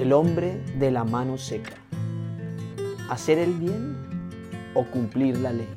[0.00, 1.74] El hombre de la mano seca.
[3.10, 3.98] ¿Hacer el bien
[4.72, 5.68] o cumplir la ley?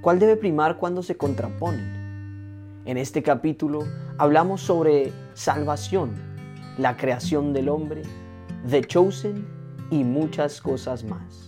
[0.00, 2.82] ¿Cuál debe primar cuando se contraponen?
[2.86, 3.84] En este capítulo
[4.18, 6.16] hablamos sobre salvación,
[6.76, 8.02] la creación del hombre,
[8.68, 9.46] The Chosen
[9.92, 11.46] y muchas cosas más.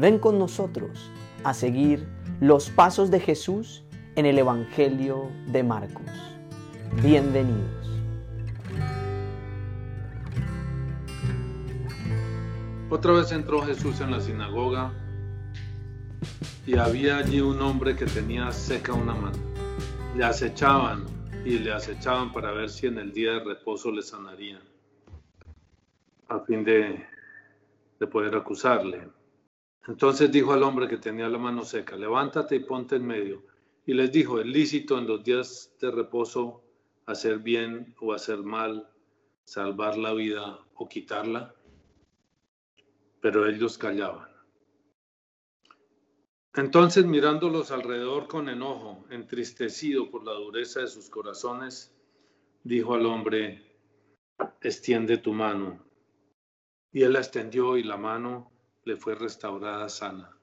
[0.00, 1.10] Ven con nosotros
[1.44, 2.08] a seguir
[2.40, 3.84] los pasos de Jesús
[4.16, 6.06] en el Evangelio de Marcos.
[7.02, 7.83] Bienvenidos.
[12.94, 14.92] Otra vez entró Jesús en la sinagoga
[16.64, 19.36] y había allí un hombre que tenía seca una mano.
[20.16, 21.04] Le acechaban
[21.44, 24.62] y le acechaban para ver si en el día de reposo le sanarían,
[26.28, 27.04] a fin de,
[27.98, 29.08] de poder acusarle.
[29.88, 33.42] Entonces dijo al hombre que tenía la mano seca, levántate y ponte en medio.
[33.86, 36.62] Y les dijo, es lícito en los días de reposo
[37.06, 38.88] hacer bien o hacer mal,
[39.42, 41.56] salvar la vida o quitarla
[43.24, 44.28] pero ellos callaban.
[46.52, 51.90] Entonces mirándolos alrededor con enojo, entristecido por la dureza de sus corazones,
[52.64, 53.78] dijo al hombre,
[54.60, 55.82] extiende tu mano.
[56.92, 58.52] Y él la extendió y la mano
[58.84, 60.38] le fue restaurada sana.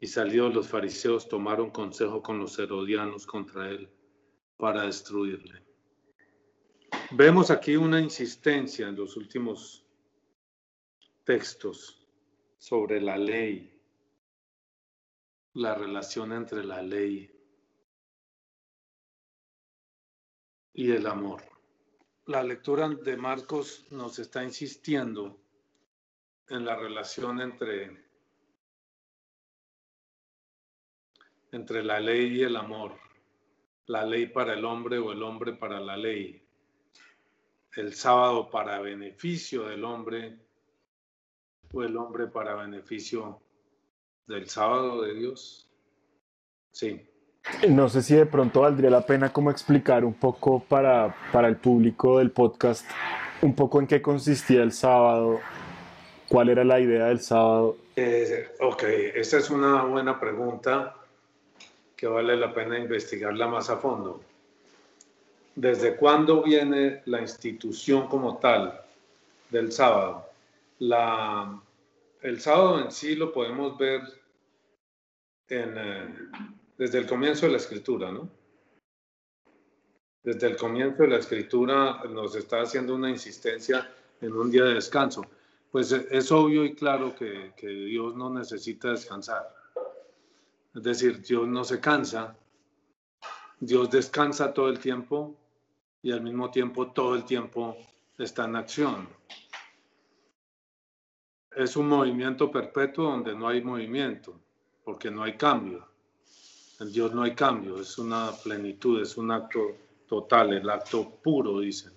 [0.00, 3.90] Y salió los fariseos, tomaron consejo con los herodianos contra él
[4.56, 5.62] para destruirle.
[7.10, 9.84] Vemos aquí una insistencia en los últimos
[11.28, 12.08] textos
[12.56, 13.70] sobre la ley,
[15.52, 17.30] la relación entre la ley
[20.72, 21.42] y el amor.
[22.24, 25.38] La lectura de Marcos nos está insistiendo
[26.48, 28.06] en la relación entre,
[31.52, 32.98] entre la ley y el amor,
[33.84, 36.42] la ley para el hombre o el hombre para la ley,
[37.74, 40.47] el sábado para beneficio del hombre
[41.70, 43.40] fue el hombre para beneficio
[44.26, 45.68] del sábado de Dios?
[46.70, 47.04] Sí.
[47.68, 51.56] No sé si de pronto valdría la pena como explicar un poco para, para el
[51.56, 52.84] público del podcast,
[53.42, 55.40] un poco en qué consistía el sábado,
[56.28, 57.76] cuál era la idea del sábado.
[57.96, 58.82] Eh, ok,
[59.14, 60.94] esta es una buena pregunta
[61.96, 64.20] que vale la pena investigarla más a fondo.
[65.56, 68.80] ¿Desde cuándo viene la institución como tal
[69.50, 70.27] del sábado?
[70.80, 74.02] El sábado en sí lo podemos ver
[75.48, 76.14] eh,
[76.76, 78.30] desde el comienzo de la escritura, ¿no?
[80.22, 83.90] Desde el comienzo de la escritura nos está haciendo una insistencia
[84.20, 85.22] en un día de descanso.
[85.70, 89.54] Pues es obvio y claro que, que Dios no necesita descansar.
[90.74, 92.36] Es decir, Dios no se cansa,
[93.58, 95.36] Dios descansa todo el tiempo
[96.02, 97.76] y al mismo tiempo todo el tiempo
[98.16, 99.08] está en acción
[101.56, 104.38] es un movimiento perpetuo donde no hay movimiento,
[104.84, 105.86] porque no hay cambio.
[106.80, 109.60] En Dios no hay cambio, es una plenitud, es un acto
[110.08, 111.92] total, el acto puro, dicen.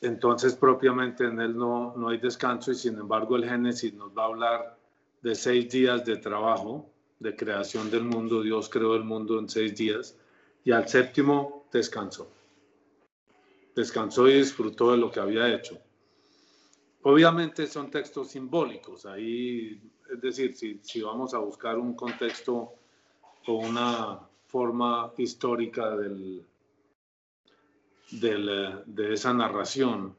[0.00, 4.22] Entonces, propiamente en Él no, no hay descanso y sin embargo el Génesis nos va
[4.22, 4.78] a hablar
[5.22, 8.42] de seis días de trabajo, de creación del mundo.
[8.42, 10.16] Dios creó el mundo en seis días
[10.64, 12.30] y al séptimo descansó.
[13.74, 15.78] Descansó y disfrutó de lo que había hecho.
[17.08, 19.80] Obviamente son textos simbólicos, ahí,
[20.12, 22.72] es decir, si, vamos a buscar un contexto
[23.46, 24.18] o una
[24.48, 26.44] forma histórica del,
[28.10, 30.16] de esa narración,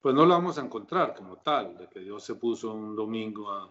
[0.00, 3.50] pues no lo vamos a encontrar como tal, de que Dios se puso un domingo
[3.50, 3.68] a,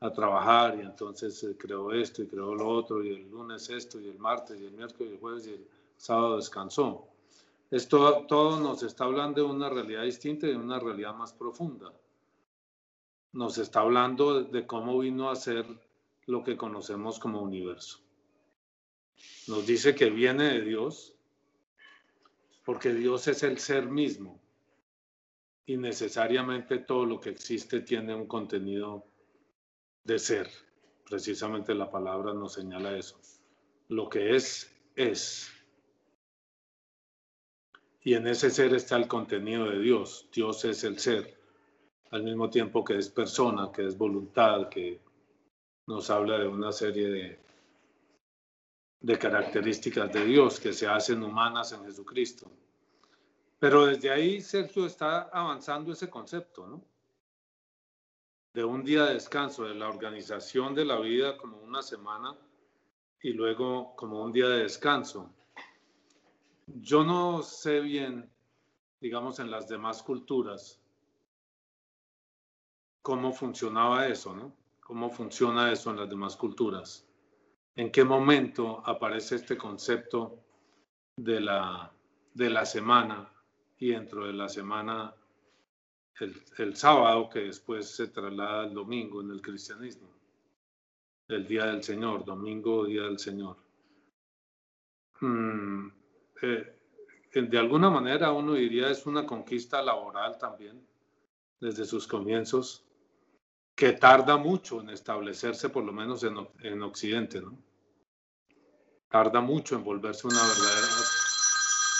[0.00, 4.00] a trabajar y entonces se creó esto y creó lo otro y el lunes esto
[4.00, 5.64] y el martes y el miércoles y el jueves y el
[5.96, 7.06] sábado descansó.
[7.70, 11.92] Esto todo nos está hablando de una realidad distinta y de una realidad más profunda.
[13.32, 15.64] Nos está hablando de cómo vino a ser
[16.26, 18.00] lo que conocemos como universo.
[19.46, 21.14] Nos dice que viene de Dios,
[22.64, 24.40] porque Dios es el ser mismo
[25.66, 29.06] y necesariamente todo lo que existe tiene un contenido
[30.02, 30.50] de ser.
[31.08, 33.20] Precisamente la palabra nos señala eso.
[33.88, 35.48] Lo que es, es.
[38.02, 40.28] Y en ese ser está el contenido de Dios.
[40.32, 41.38] Dios es el ser,
[42.10, 45.00] al mismo tiempo que es persona, que es voluntad, que
[45.86, 47.38] nos habla de una serie de,
[49.00, 52.50] de características de Dios que se hacen humanas en Jesucristo.
[53.58, 56.82] Pero desde ahí Sergio está avanzando ese concepto, ¿no?
[58.54, 62.36] De un día de descanso, de la organización de la vida como una semana
[63.22, 65.30] y luego como un día de descanso.
[66.74, 68.30] Yo no sé bien
[69.00, 70.80] digamos, en las demás culturas,
[73.02, 74.54] cómo funcionaba eso, ¿no?
[74.80, 77.08] ¿Cómo funciona eso en las demás culturas?
[77.76, 80.44] ¿En qué momento aparece este concepto
[81.16, 81.90] de la,
[82.34, 83.32] de la semana
[83.78, 85.14] y dentro de la semana
[86.18, 90.08] el, el sábado que después se traslada al domingo en el cristianismo?
[91.28, 93.56] El día del Señor, domingo, día del Señor.
[95.20, 95.99] Mm,
[96.42, 96.76] eh,
[97.34, 100.86] de alguna manera uno diría es una conquista laboral también,
[101.60, 102.84] desde sus comienzos,
[103.74, 107.56] que tarda mucho en establecerse, por lo menos en, en Occidente, ¿no?
[109.08, 110.86] Tarda mucho en volverse una verdadera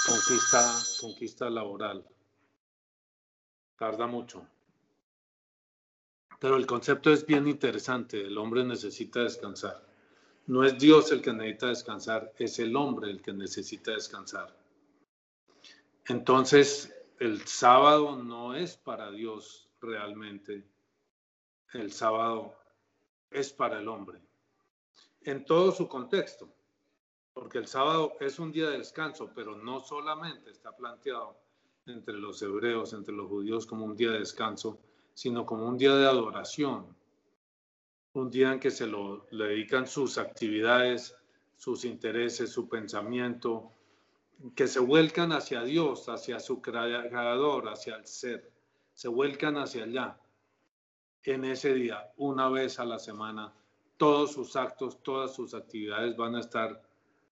[0.06, 2.06] conquista, conquista laboral.
[3.76, 4.46] Tarda mucho.
[6.38, 8.20] Pero el concepto es bien interesante.
[8.20, 9.89] El hombre necesita descansar.
[10.50, 14.52] No es Dios el que necesita descansar, es el hombre el que necesita descansar.
[16.08, 20.66] Entonces, el sábado no es para Dios realmente.
[21.72, 22.56] El sábado
[23.30, 24.20] es para el hombre.
[25.20, 26.52] En todo su contexto.
[27.32, 31.38] Porque el sábado es un día de descanso, pero no solamente está planteado
[31.86, 34.80] entre los hebreos, entre los judíos como un día de descanso,
[35.14, 36.96] sino como un día de adoración,
[38.12, 41.14] un día en que se lo, dedican sus actividades,
[41.56, 43.72] sus intereses, su pensamiento,
[44.54, 48.50] que se vuelcan hacia Dios, hacia su creador, hacia el ser,
[48.94, 50.20] se vuelcan hacia allá.
[51.22, 53.52] En ese día, una vez a la semana,
[53.96, 56.82] todos sus actos, todas sus actividades van a estar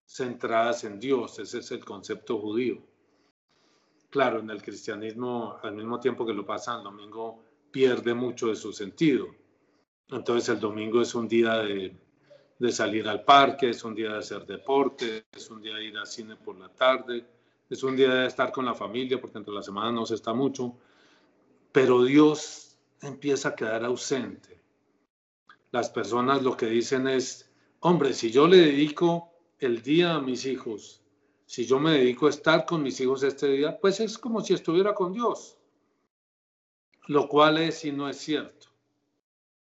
[0.07, 1.39] centradas en Dios.
[1.39, 2.83] Ese es el concepto judío.
[4.11, 8.57] Claro, en el cristianismo, al mismo tiempo que lo pasa el domingo, pierde mucho de
[8.57, 9.29] su sentido.
[10.11, 11.95] Entonces el domingo es un día de,
[12.71, 16.07] salir al parque, es un día de hacer deporte, es un día de ir al
[16.07, 17.25] cine por la tarde,
[17.69, 20.33] es un día de estar con la familia, porque entre la semana no se está
[20.33, 20.75] mucho,
[21.73, 24.61] pero Dios empieza a quedar ausente.
[25.71, 27.51] Las personas lo que dicen es,
[27.81, 31.03] hombre, si yo le dedico el día a mis hijos,
[31.45, 34.55] si yo me dedico a estar con mis hijos este día, pues es como si
[34.55, 35.59] estuviera con Dios
[37.09, 38.58] lo cual es y no es cierto.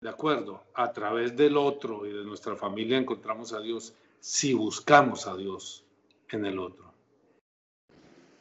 [0.00, 0.62] ¿De acuerdo?
[0.74, 5.84] A través del otro y de nuestra familia encontramos a Dios si buscamos a Dios
[6.30, 6.90] en el otro.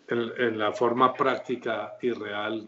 [0.07, 2.67] En, la forma práctica y real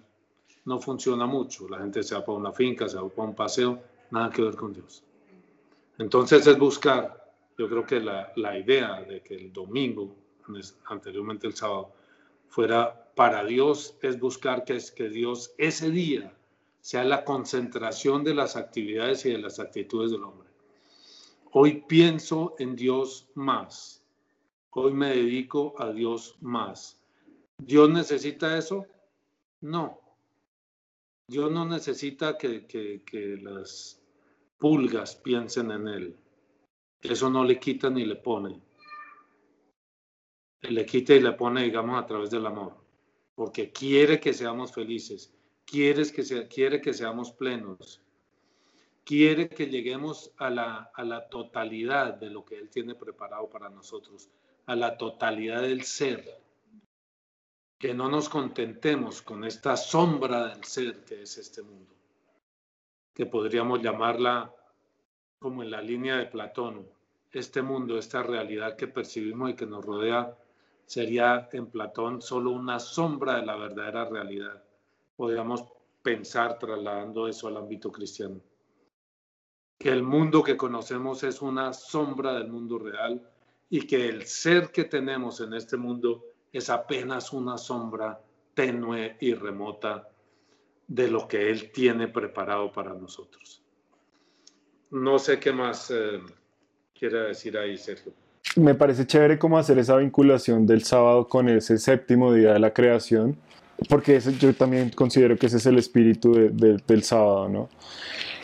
[0.66, 1.70] no funciona mucho.
[1.70, 4.56] La gente se va para una finca, se va para un paseo, nada que ver
[4.56, 5.04] con Dios.
[5.98, 10.14] Entonces es buscar, yo creo que la, la idea de que el domingo,
[10.86, 11.94] anteriormente el sábado,
[12.50, 16.34] fuera para Dios es buscar que, es que Dios ese día
[16.82, 20.50] sea la concentración de las actividades y de las actitudes del hombre.
[21.52, 24.04] Hoy pienso en Dios más.
[24.72, 27.02] Hoy me dedico a Dios más.
[27.58, 28.86] ¿Dios necesita eso?
[29.62, 30.00] No.
[31.28, 34.02] Dios no necesita que, que, que las
[34.58, 36.18] pulgas piensen en Él.
[37.02, 38.62] Eso no le quita ni le pone
[40.62, 42.76] le quita y le pone, digamos, a través del amor,
[43.36, 45.34] porque quiere que seamos felices,
[45.66, 48.02] quiere que, quiere que seamos plenos,
[49.04, 53.70] quiere que lleguemos a la, a la totalidad de lo que Él tiene preparado para
[53.70, 54.30] nosotros,
[54.66, 56.42] a la totalidad del ser,
[57.78, 61.96] que no nos contentemos con esta sombra del ser que es este mundo,
[63.14, 64.54] que podríamos llamarla
[65.40, 66.88] como en la línea de Platón,
[67.32, 70.38] este mundo, esta realidad que percibimos y que nos rodea
[70.86, 74.64] sería en Platón solo una sombra de la verdadera realidad.
[75.22, 75.66] Podríamos
[76.02, 78.42] pensar trasladando eso al ámbito cristiano.
[79.78, 83.22] Que el mundo que conocemos es una sombra del mundo real
[83.70, 88.20] y que el ser que tenemos en este mundo es apenas una sombra
[88.56, 90.10] tenue y remota
[90.88, 93.62] de lo que Él tiene preparado para nosotros.
[94.90, 96.20] No sé qué más eh,
[97.00, 98.12] decir ahí, Sergio
[98.56, 102.74] me parece chévere cómo hacer esa vinculación del sábado con ese séptimo día de la
[102.74, 103.38] creación,
[103.90, 107.70] porque yo también considero que ese es el espíritu del sábado, ¿no?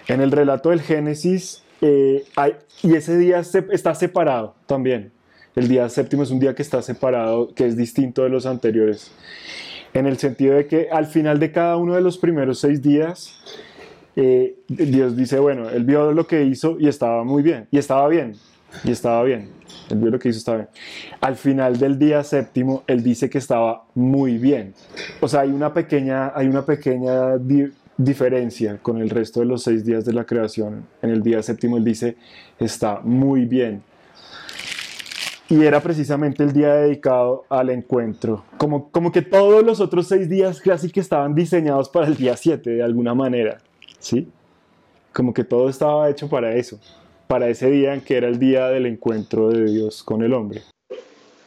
[0.08, 5.12] En el relato del Génesis, eh, hay, y ese día está separado también.
[5.56, 9.12] El día séptimo es un día que está separado, que es distinto de los anteriores,
[9.94, 13.40] en el sentido de que al final de cada uno de los primeros seis días,
[14.16, 18.08] eh, Dios dice, bueno, él vio lo que hizo y estaba muy bien, y estaba
[18.08, 18.36] bien,
[18.84, 19.50] y estaba bien.
[19.90, 20.70] Él vio lo que hizo, estaba bien.
[21.22, 24.74] Al final del día séptimo, él dice que estaba muy bien.
[25.22, 27.38] O sea, hay una pequeña, hay una pequeña
[27.98, 30.86] diferencia con el resto de los seis días de la creación.
[31.02, 32.16] En el día séptimo, él dice,
[32.60, 33.82] está muy bien.
[35.50, 38.44] y era precisamente el día dedicado al encuentro.
[38.58, 42.36] Como, como que todos los otros seis días casi que estaban diseñados para el día
[42.36, 43.60] 7 de alguna manera,
[44.00, 44.30] ¿sí?
[45.14, 46.80] Como que todo estaba hecho para eso,
[47.28, 50.64] para ese día en que era el día del encuentro de Dios con el hombre.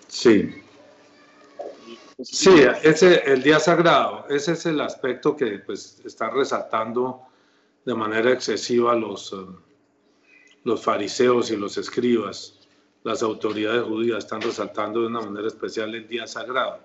[0.08, 0.54] Sí.
[2.22, 7.22] Sí, ese, el día sagrado, ese es el aspecto que pues, está resaltando
[7.86, 9.36] de manera excesiva los, eh,
[10.64, 12.60] los fariseos y los escribas
[13.02, 16.80] las autoridades judías están resaltando de una manera especial el día sagrado.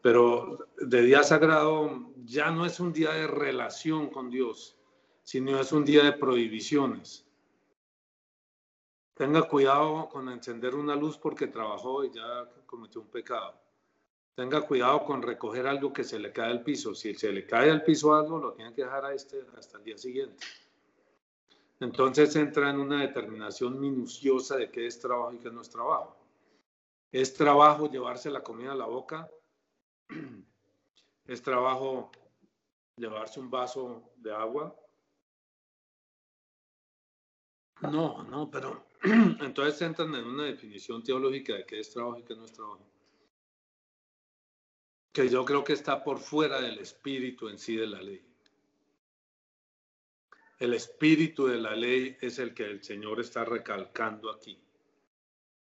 [0.00, 4.76] Pero de día sagrado ya no es un día de relación con Dios,
[5.22, 7.25] sino es un día de prohibiciones.
[9.16, 13.54] Tenga cuidado con encender una luz porque trabajó y ya cometió un pecado.
[14.34, 16.94] Tenga cuidado con recoger algo que se le cae al piso.
[16.94, 19.84] Si se le cae al piso algo, lo tiene que dejar a este hasta el
[19.84, 20.44] día siguiente.
[21.80, 26.14] Entonces entra en una determinación minuciosa de qué es trabajo y qué no es trabajo.
[27.10, 29.30] ¿Es trabajo llevarse la comida a la boca?
[31.26, 32.10] ¿Es trabajo
[32.96, 34.76] llevarse un vaso de agua?
[37.80, 38.85] No, no, pero
[39.40, 42.86] entonces entran en una definición teológica de qué es trabajo y qué no es trabajo.
[45.12, 48.22] Que yo creo que está por fuera del espíritu en sí de la ley.
[50.58, 54.58] El espíritu de la ley es el que el Señor está recalcando aquí.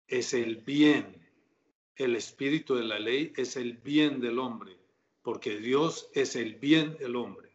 [0.09, 1.29] Es el bien.
[1.95, 4.77] El espíritu de la ley es el bien del hombre,
[5.23, 7.52] porque Dios es el bien del hombre.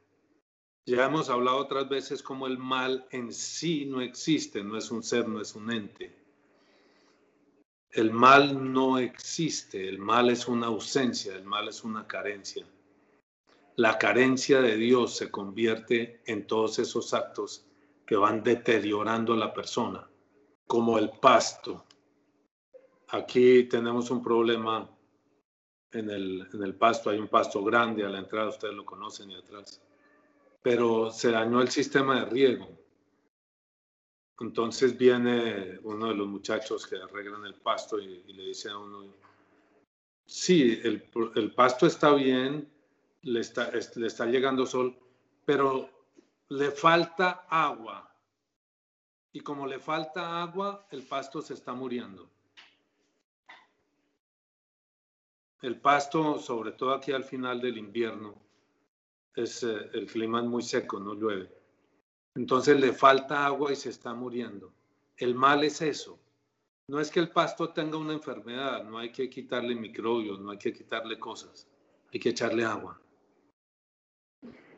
[0.88, 5.03] Ya hemos hablado otras veces como el mal en sí no existe, no es un
[5.03, 6.15] ser, no es un ente.
[7.91, 12.65] El mal no existe, el mal es una ausencia, el mal es una carencia
[13.77, 17.63] la carencia de Dios se convierte en todos esos actos
[18.08, 20.10] que van deteriorando a la persona,
[20.65, 21.86] como el pasto.
[23.10, 24.89] Aquí tenemos un problema
[25.91, 29.29] en el, en el pasto, hay un pasto grande a la entrada, ustedes lo conocen
[29.29, 29.79] y atrás,
[30.68, 32.68] pero se dañó el sistema de riego.
[34.42, 39.06] Entonces viene uno de los muchachos que arreglan el pasto y, le dice a uno,
[40.26, 42.70] sí, el, pasto está bien,
[43.22, 44.94] le está llegando sol,
[45.46, 45.90] pero
[46.50, 48.14] le falta agua.
[49.32, 52.30] Y como le falta agua, el pasto se está muriendo.
[55.62, 58.47] El pasto, sobre todo aquí al final del invierno,
[59.38, 61.50] eh, el clima es muy seco, no llueve.
[62.36, 64.74] Entonces le falta agua y se está muriendo.
[65.15, 66.20] El mal es eso.
[66.89, 70.58] No es que el pasto tenga una enfermedad, no hay que quitarle microbios, no hay
[70.58, 71.67] que quitarle cosas,
[72.13, 73.00] hay que echarle agua.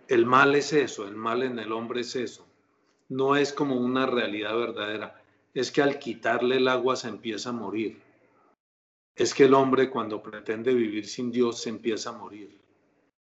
[0.08, 2.48] El mal es eso, el mal en el hombre es eso.
[3.10, 5.22] No es como una realidad verdadera.
[5.54, 8.02] Es que al quitarle el agua se empieza a morir.
[9.16, 12.60] Es que el hombre cuando pretende vivir sin Dios se empieza a morir.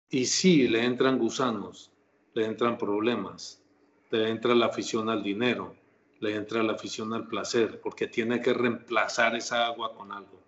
[0.10, 1.92] Y sí, le entran gusanos,
[2.34, 3.62] le entran problemas,
[4.10, 5.76] le entra la afición al dinero,
[6.20, 10.40] le entra la afición al placer, porque tiene que reemplazar esa agua con algo.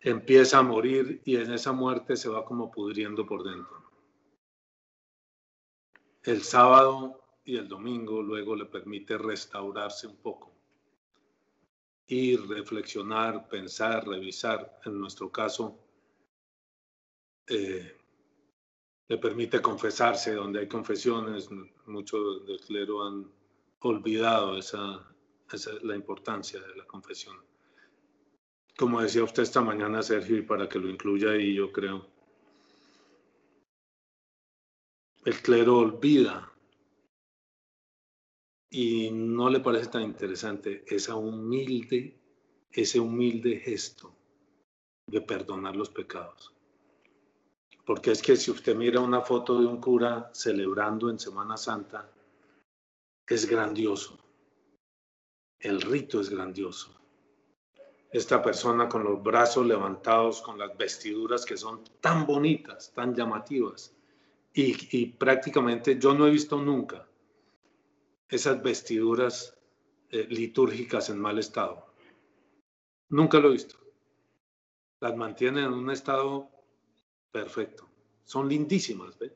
[0.00, 3.78] Empieza a morir y en esa muerte se va como pudriendo por dentro
[6.28, 10.52] el sábado y el domingo luego le permite restaurarse un poco
[12.06, 14.80] y reflexionar, pensar, revisar.
[14.84, 15.78] En nuestro caso,
[17.48, 17.96] eh,
[19.08, 21.48] le permite confesarse donde hay confesiones.
[21.86, 23.30] Muchos del clero han
[23.80, 25.06] olvidado esa,
[25.82, 27.36] la importancia de la confesión.
[28.76, 32.06] Como decía usted esta mañana, Sergio, y para que lo incluya ahí, yo creo
[35.28, 36.50] el clero olvida
[38.70, 42.18] y no le parece tan interesante esa humilde,
[42.70, 44.14] ese humilde gesto
[45.06, 46.54] de perdonar los pecados.
[47.88, 52.06] Porque es que si usted mira una foto de un cura celebrando en Semana Santa,
[53.26, 54.18] es grandioso.
[55.58, 56.94] El rito es grandioso.
[58.12, 63.96] Esta persona con los brazos levantados, con las vestiduras que son tan bonitas, tan llamativas,
[64.52, 67.08] y, prácticamente yo no he visto nunca
[68.28, 69.56] esas vestiduras
[70.10, 71.86] eh, litúrgicas en mal estado.
[73.08, 73.78] Nunca lo he visto.
[75.00, 76.57] Las mantienen en un estado
[77.30, 77.88] perfecto.
[78.24, 79.32] Son lindísimas, ¿ve?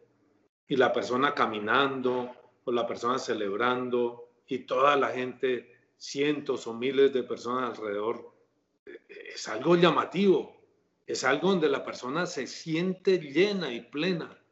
[0.69, 2.31] Y la persona caminando
[2.65, 8.33] o la persona celebrando y toda la gente, cientos o miles de personas alrededor,
[8.87, 8.99] eh,
[9.35, 10.61] es algo llamativo.
[11.07, 14.43] Es algo donde la persona se siente llena y plena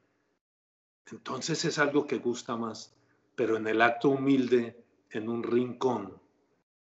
[1.13, 2.97] entonces es algo que gusta más,
[3.35, 6.21] pero en el acto humilde, en un rincón,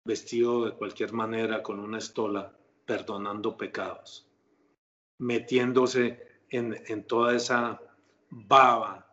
[0.05, 4.29] vestido de cualquier manera con una estola, perdonando pecados,
[5.19, 7.81] metiéndose en, toda esa
[8.29, 9.07] baba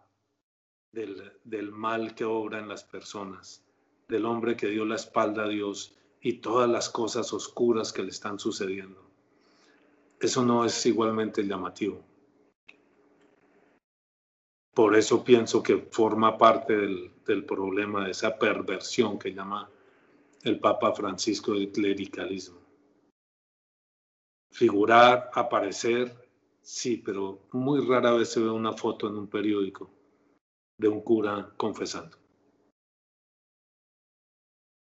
[0.91, 3.63] del, mal que obra en las personas,
[4.08, 8.10] del hombre que dio la espalda a Dios y todas las cosas oscuras que le
[8.10, 9.06] están sucediendo.
[10.20, 12.03] Eso no es igualmente llamativo.
[14.74, 19.70] Por eso pienso que forma parte del, del problema de esa perversión que llama
[20.44, 22.60] el Papa Francisco del clericalismo.
[24.51, 26.26] Figurar, aparecer,
[26.67, 29.89] sí, pero muy rara vez se ve una foto en un periódico
[30.77, 32.17] de un cura confesando.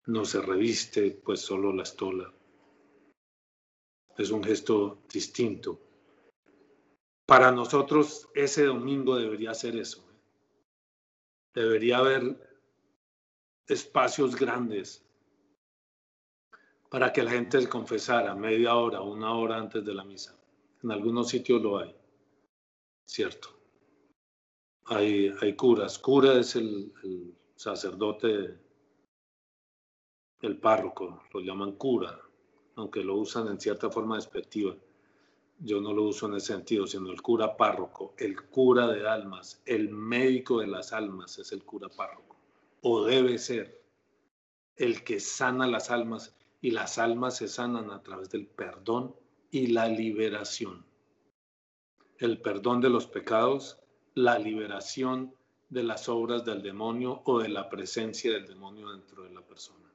[0.06, 2.32] No se reviste, pues solo la estola.
[4.16, 5.80] Es un gesto distinto.
[7.26, 10.02] Para nosotros ese domingo debería ser eso.
[10.02, 10.16] ¿eh?
[11.56, 12.62] Debería haber
[13.68, 15.04] espacios grandes
[16.92, 20.41] para que la gente se confesara media hora, una hora antes de la misa.
[20.84, 21.96] En algunos sitios lo hay,
[23.06, 23.50] ¿cierto?
[24.86, 26.00] Hay, hay curas.
[26.00, 28.58] Cura es el, el sacerdote,
[30.42, 32.20] el párroco, lo llaman cura,
[32.76, 34.76] aunque lo usan en cierta forma despectiva.
[35.60, 39.62] Yo no lo uso en ese sentido, sino el cura párroco, el cura de almas,
[39.66, 42.36] el médico de las almas es el cura párroco,
[42.82, 43.80] o debe ser
[44.76, 49.16] el que sana las almas y las almas se sanan a través del perdón
[49.52, 50.86] y la liberación.
[52.18, 53.78] El perdón de los pecados,
[54.16, 55.36] la liberación
[55.70, 59.92] de las obras del demonio o de la presencia del demonio dentro de la persona.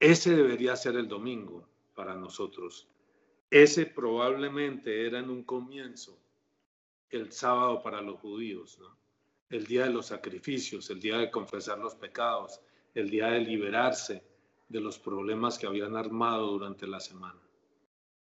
[0.00, 2.88] Ese debería ser el domingo para nosotros.
[3.50, 6.18] Ese probablemente era en un comienzo
[7.10, 8.80] el sábado para los judíos,
[9.48, 12.60] el día de los sacrificios, el día de confesar los pecados,
[12.94, 14.29] el día de liberarse
[14.70, 17.40] de los problemas que habían armado durante la semana.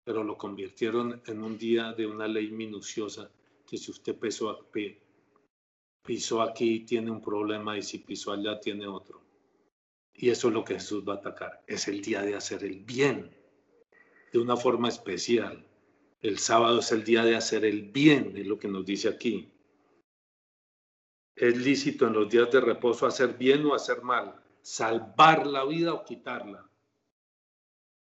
[0.05, 3.29] Pero lo convirtieron en un día de una ley minuciosa
[3.67, 4.51] que si usted pisó
[6.41, 9.19] aquí tiene un problema y si pisó allá tiene otro.
[10.13, 11.63] Y eso es lo que Jesús va a atacar.
[11.65, 13.31] Es el día de hacer el bien
[14.31, 15.65] de una forma especial.
[16.21, 19.51] El sábado es el día de hacer el bien, es lo que nos dice aquí.
[21.36, 25.93] Es lícito en los días de reposo hacer bien o hacer mal, salvar la vida
[25.93, 26.67] o quitarla.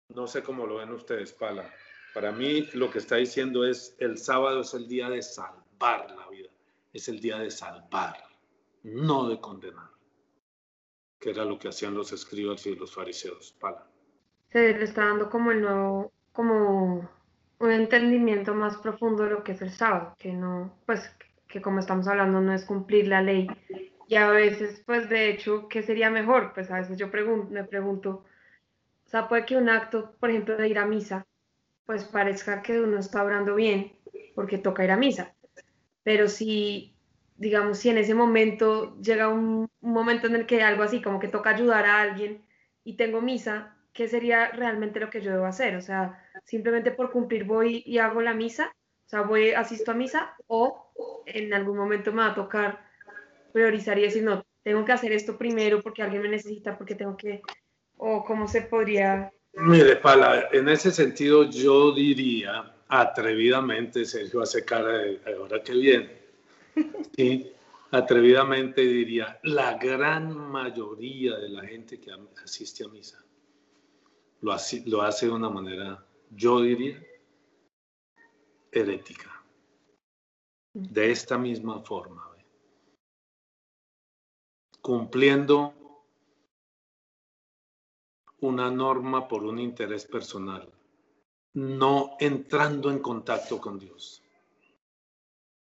[0.08, 1.72] No sé cómo lo ven ustedes, Pala.
[2.12, 6.28] Para mí lo que está diciendo es el sábado es el día de salvar la
[6.28, 6.50] vida,
[6.92, 8.16] es el día de salvar,
[8.82, 9.90] no de condenar,
[11.20, 13.54] que era lo que hacían los escribas y los fariseos.
[13.60, 13.86] Pala.
[14.48, 17.08] Se le está dando como el nuevo, como
[17.60, 21.14] un entendimiento más profundo de lo que es el sábado, que no, pues
[21.46, 23.46] que como estamos hablando no es cumplir la ley,
[24.10, 26.52] y a veces, pues de hecho, ¿qué sería mejor?
[26.52, 28.24] Pues a veces yo me pregunto,
[29.06, 31.28] o sea, puede que un acto, por ejemplo, de ir a misa,
[31.86, 33.96] pues parezca que uno está orando bien
[34.34, 35.36] porque toca ir a misa.
[36.02, 36.96] Pero si,
[37.36, 41.20] digamos, si en ese momento llega un, un momento en el que algo así, como
[41.20, 42.44] que toca ayudar a alguien
[42.82, 45.76] y tengo misa, ¿qué sería realmente lo que yo debo hacer?
[45.76, 48.74] O sea, simplemente por cumplir voy y hago la misa,
[49.06, 50.92] o sea, voy, asisto a misa o
[51.26, 52.89] en algún momento me va a tocar
[53.52, 57.42] priorizaría decir, no, tengo que hacer esto primero porque alguien me necesita, porque tengo que,
[57.96, 59.32] o cómo se podría...
[59.54, 66.20] Mire, Pala, en ese sentido yo diría atrevidamente, Sergio hace cara de ahora que viene,
[67.16, 67.50] y
[67.90, 72.10] atrevidamente diría, la gran mayoría de la gente que
[72.42, 73.24] asiste a misa
[74.42, 77.02] lo hace, lo hace de una manera, yo diría,
[78.72, 79.36] herética.
[80.72, 82.29] De esta misma forma
[84.80, 85.74] cumpliendo
[88.40, 90.68] una norma por un interés personal,
[91.54, 94.22] no entrando en contacto con Dios.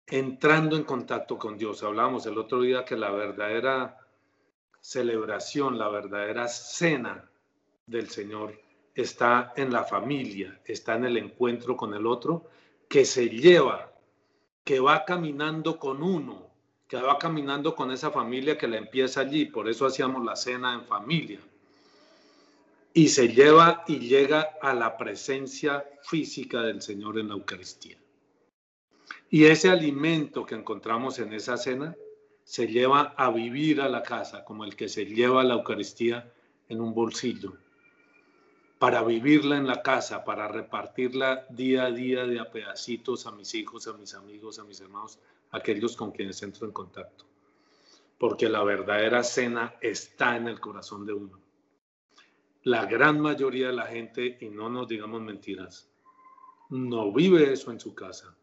[0.06, 1.84] Entrando en contacto con Dios.
[1.84, 3.98] Hablamos el otro día que la verdadera
[4.80, 7.30] celebración, la verdadera cena
[7.86, 8.60] del Señor
[8.94, 12.48] está en la familia, está en el encuentro con el otro,
[12.90, 13.94] que se lleva,
[14.64, 16.51] que va caminando con uno,
[16.92, 20.74] que va caminando con esa familia que la empieza allí, por eso hacíamos la cena
[20.74, 21.40] en familia.
[22.94, 27.98] Y se lleva y llega a la presencia física del Señor en la Eucaristía.
[29.30, 31.96] Y ese alimento que encontramos en esa cena
[32.44, 36.30] se lleva a vivir a la casa, como el que se lleva la Eucaristía
[36.68, 37.54] en un bolsillo,
[38.80, 43.56] para vivirla en la casa, para repartirla día a día de a pedacitos a mis
[43.56, 45.20] hijos, a mis amigos, a mis hermanos,
[45.52, 47.26] aquellos con quienes entro en contacto.
[48.22, 51.40] porque la verdadera cena está en el corazón de uno.
[52.62, 55.90] La gran mayoría de la gente, y no nos digamos mentiras,
[56.70, 58.38] no vive eso en su casa.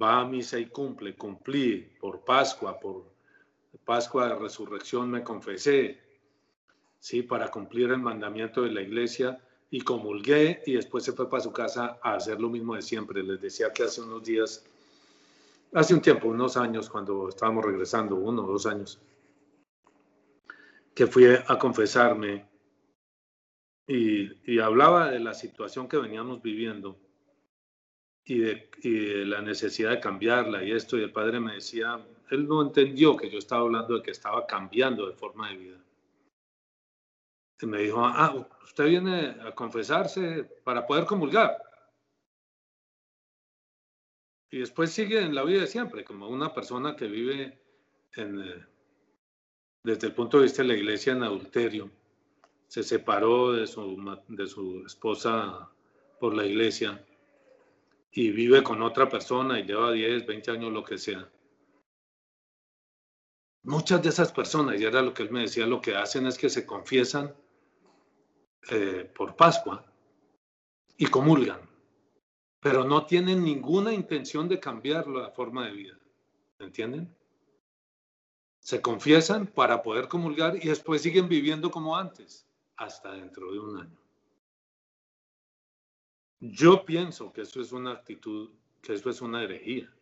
[0.00, 3.06] Va a misa y cumple, cumplí por Pascua, por
[3.86, 5.98] Pascua de Resurrección me confesé,
[6.98, 9.40] sí, para cumplir el mandamiento de la iglesia
[9.70, 13.22] y comulgué y después se fue para su casa a hacer lo mismo de siempre.
[13.22, 14.66] Les decía que hace unos días,
[15.74, 19.00] hace un tiempo, unos años, cuando estábamos regresando, uno o dos años,
[20.94, 22.46] que fui a confesarme
[23.86, 26.96] y, hablaba de la situación que veníamos viviendo
[28.24, 32.48] y de, y la necesidad de cambiarla y esto, y el padre me decía, él
[32.48, 35.78] no entendió que yo estaba hablando de que estaba cambiando de forma de vida.
[37.60, 41.56] Y me dijo, ah, usted viene a confesarse para poder comulgar.
[44.54, 47.58] Y después sigue en la vida de siempre, como una persona que vive
[48.14, 48.64] en, eh,
[49.82, 51.90] desde el punto de vista de la iglesia en adulterio.
[52.68, 53.96] Se separó de su,
[54.28, 55.68] de su esposa
[56.20, 57.04] por la iglesia
[58.12, 61.28] y vive con otra persona y lleva 10, 20 años, lo que sea.
[63.64, 66.38] Muchas de esas personas, y era lo que él me decía, lo que hacen es
[66.38, 67.34] que se confiesan
[68.70, 69.84] eh, por Pascua
[70.96, 71.63] y comulgan,
[72.64, 75.98] pero no tienen ninguna intención de cambiar la forma de vida.
[76.58, 77.14] ¿Entienden?
[78.58, 82.46] se confiesan para poder comulgar y después siguen viviendo como antes,
[82.76, 83.98] hasta dentro de un año.
[86.40, 88.48] Yo pienso que eso es una actitud,
[88.80, 89.92] que eso es una herejía.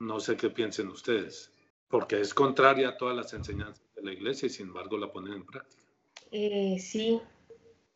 [0.00, 1.50] No sé qué piensen ustedes,
[1.88, 5.32] porque es contraria a todas las enseñanzas de la iglesia y sin embargo la ponen
[5.32, 5.82] en práctica.
[6.30, 7.18] Eh, sí,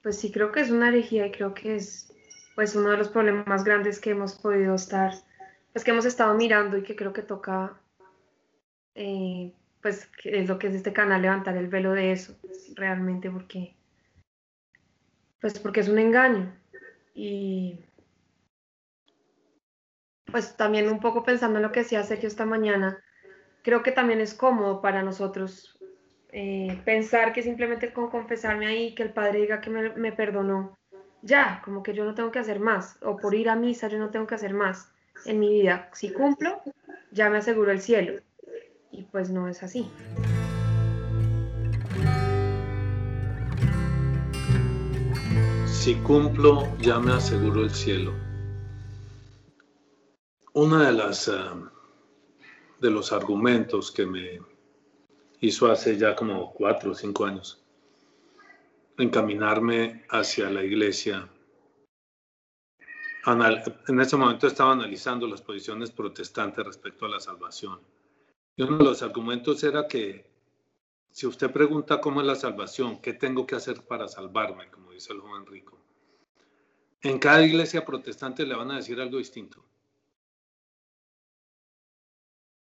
[0.07, 2.15] pues sí creo que es una herejía y creo que es
[2.55, 5.13] pues uno de los problemas más grandes que hemos podido estar
[5.73, 7.77] pues que hemos estado mirando y que creo que toca,
[8.95, 12.39] eh, pues es lo que es este canal, levantar el velo de eso,
[12.77, 13.75] realmente porque,
[15.41, 16.55] pues porque es un engaño.
[17.13, 17.81] Y
[20.31, 23.03] pues también un poco pensando en lo que decía Sergio esta mañana,
[23.65, 25.76] creo que también es cómodo para nosotros
[26.33, 30.77] eh, pensar que simplemente con confesarme ahí, que el Padre diga que me, perdonó,
[31.23, 33.99] ya, como que yo no tengo que hacer más, o por ir a misa yo
[33.99, 34.93] no tengo que hacer más
[35.25, 35.89] en mi vida.
[35.93, 36.63] Si cumplo,
[37.11, 38.21] ya me aseguro el cielo.
[38.91, 39.91] Y pues no es así.
[45.67, 48.13] Si cumplo, ya me aseguro el cielo.
[50.53, 51.33] Una de las eh,
[52.81, 54.41] de los argumentos que me
[55.41, 57.63] hizo hace ya como cuatro o cinco años
[58.99, 61.29] encaminarme hacia la iglesia
[63.89, 67.81] en ese momento estaba analizando las posiciones protestantes respecto a la salvación.
[68.55, 70.31] Y uno de los argumentos era que
[71.11, 75.13] si usted pregunta cómo es la salvación, qué tengo que hacer para salvarme, como dice
[75.13, 75.77] el joven rico,
[77.03, 79.65] en cada iglesia protestante le van a decir algo distinto.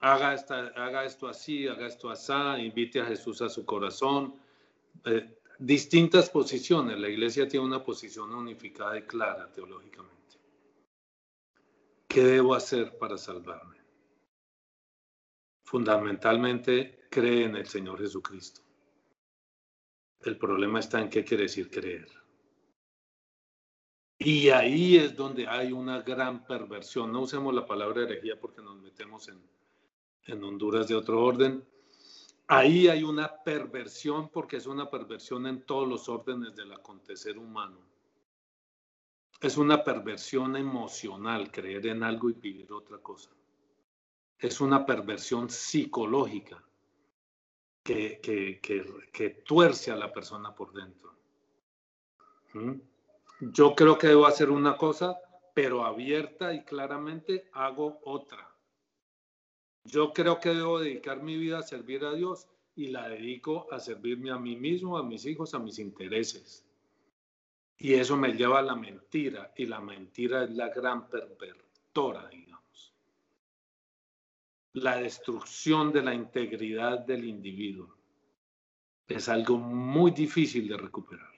[0.02, 2.32] Haga, esta, haga esto así, haga esto así,
[2.64, 4.34] invite a Jesús a su corazón.
[5.04, 6.98] Eh, distintas posiciones.
[6.98, 10.12] La iglesia tiene una posición unificada y clara teológicamente.
[12.08, 13.76] ¿Qué debo hacer para salvarme?
[15.64, 18.60] Fundamentalmente, cree en el Señor Jesucristo.
[20.20, 22.08] El problema está en qué quiere decir creer.
[24.18, 27.12] Y ahí es donde hay una gran perversión.
[27.12, 29.40] No usemos la palabra herejía porque nos metemos en,
[30.26, 31.64] en Honduras de otro orden.
[32.48, 37.92] Ahí hay una perversión porque es una perversión en todos los órdenes del acontecer humano
[39.42, 43.30] es una perversión emocional creer en algo y vivir otra cosa.
[44.38, 46.62] Es una perversión psicológica
[47.82, 48.20] que,
[48.62, 51.16] que, tuerce a la persona por dentro.
[52.52, 52.74] ¿Mm?
[53.40, 55.18] Yo creo que debo hacer una cosa,
[55.52, 58.51] pero abierta y claramente hago otra.
[59.84, 63.80] Yo creo que debo dedicar mi vida a servir a Dios y la dedico a
[63.80, 66.64] servirme a mí mismo, a mis hijos, a mis intereses.
[67.78, 72.94] Y eso me lleva a la mentira, y la mentira es la gran pervertora, digamos.
[74.74, 77.96] La destrucción de la integridad del individuo
[79.08, 81.32] es algo muy difícil de recuperar.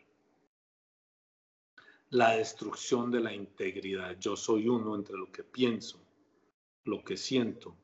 [2.11, 4.16] La destrucción de la integridad.
[4.20, 5.98] Yo soy uno entre lo que pienso,
[6.85, 7.74] lo que siento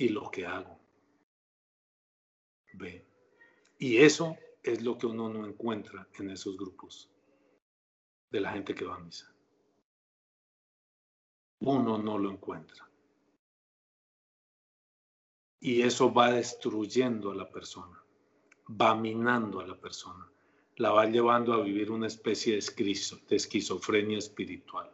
[0.00, 0.80] y lo que hago.
[2.72, 3.06] Ve.
[3.78, 7.10] Y eso es lo que uno no encuentra en esos grupos
[8.30, 9.30] de la gente que va a misa.
[11.60, 12.88] Uno no lo encuentra.
[15.60, 18.02] Y eso va destruyendo a la persona,
[18.68, 20.26] va minando a la persona,
[20.76, 24.90] la va llevando a vivir una especie de esquizofrenia espiritual.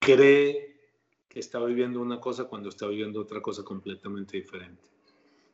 [0.00, 0.73] Cree
[1.34, 4.80] que está viviendo una cosa cuando está viviendo otra cosa completamente diferente.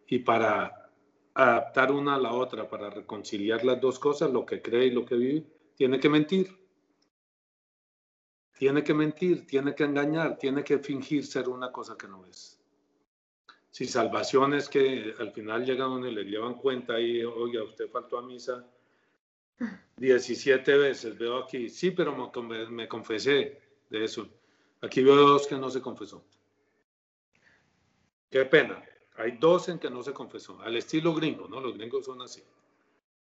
[0.09, 0.90] Y para
[1.33, 5.07] adaptar una a la otra, para reconciliar las dos cosas, lo que cree y lo
[5.07, 6.55] que vive, tiene que mentir.
[8.59, 12.61] Tiene que mentir, tiene que engañar, tiene que fingir ser una cosa que no es.
[13.71, 18.19] Si salvación es que al final llegan y le llevan cuenta y, oiga, usted faltó
[18.19, 18.66] a misa
[19.97, 22.31] 17 veces, veo aquí, sí, pero
[22.71, 24.29] me, confesé de eso.
[24.83, 26.25] Aquí veo dos que no se confesó.
[28.31, 28.83] Qué pena.
[29.16, 31.61] Hay dos en que no se confesó, al estilo gringo, ¿no?
[31.61, 32.43] Los gringos son así.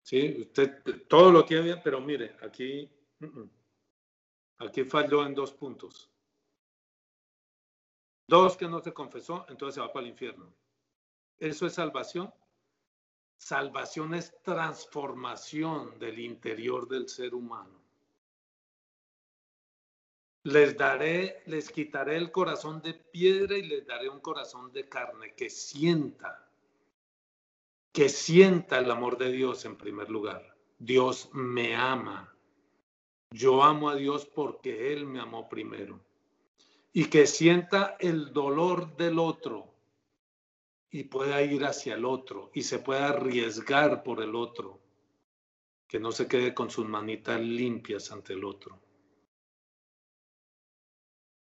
[0.03, 2.89] Sí, usted todo lo tiene bien, pero mire, aquí
[4.59, 6.09] Aquí falló en dos puntos.
[8.27, 10.53] Dos que no se confesó, entonces se va para el infierno.
[11.37, 12.31] ¿Eso es salvación?
[13.37, 17.78] Salvación es transformación del interior del ser humano.
[20.43, 25.33] Les daré, les quitaré el corazón de piedra y les daré un corazón de carne
[25.35, 26.49] que sienta,
[27.91, 30.55] que sienta el amor de Dios en primer lugar.
[30.77, 32.33] Dios me ama
[33.31, 35.99] yo amo a Dios porque Él me amó primero.
[36.91, 39.71] Y que sienta el dolor del otro
[40.89, 44.79] y pueda ir hacia el otro y se pueda arriesgar por el otro.
[45.87, 48.79] Que no se quede con sus manitas limpias ante el otro.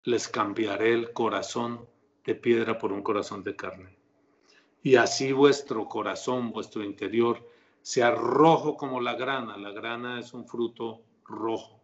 [0.05, 1.87] Les cambiaré el corazón
[2.23, 3.97] de piedra por un corazón de carne.
[4.81, 7.45] Y así vuestro corazón, vuestro interior,
[7.81, 9.57] sea rojo como la grana.
[9.57, 11.79] La grana es un fruto rojo.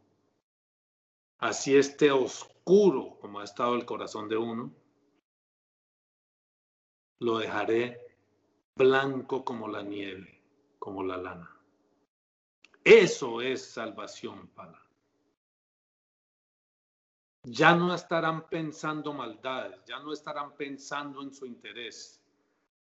[1.40, 4.72] Así esté oscuro como ha estado el corazón de uno,
[7.20, 8.00] lo dejaré
[8.76, 10.42] blanco como la nieve,
[10.80, 11.56] como la lana.
[12.84, 14.91] Eso es salvación, para.
[17.44, 22.22] Ya no estarán pensando maldades, ya no estarán pensando en su interés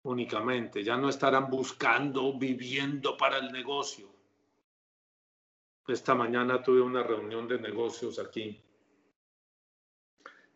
[0.03, 4.13] únicamente, ya no estarán buscando, viviendo para el negocio
[5.88, 8.62] esta mañana tuve una reunión de negocios aquí.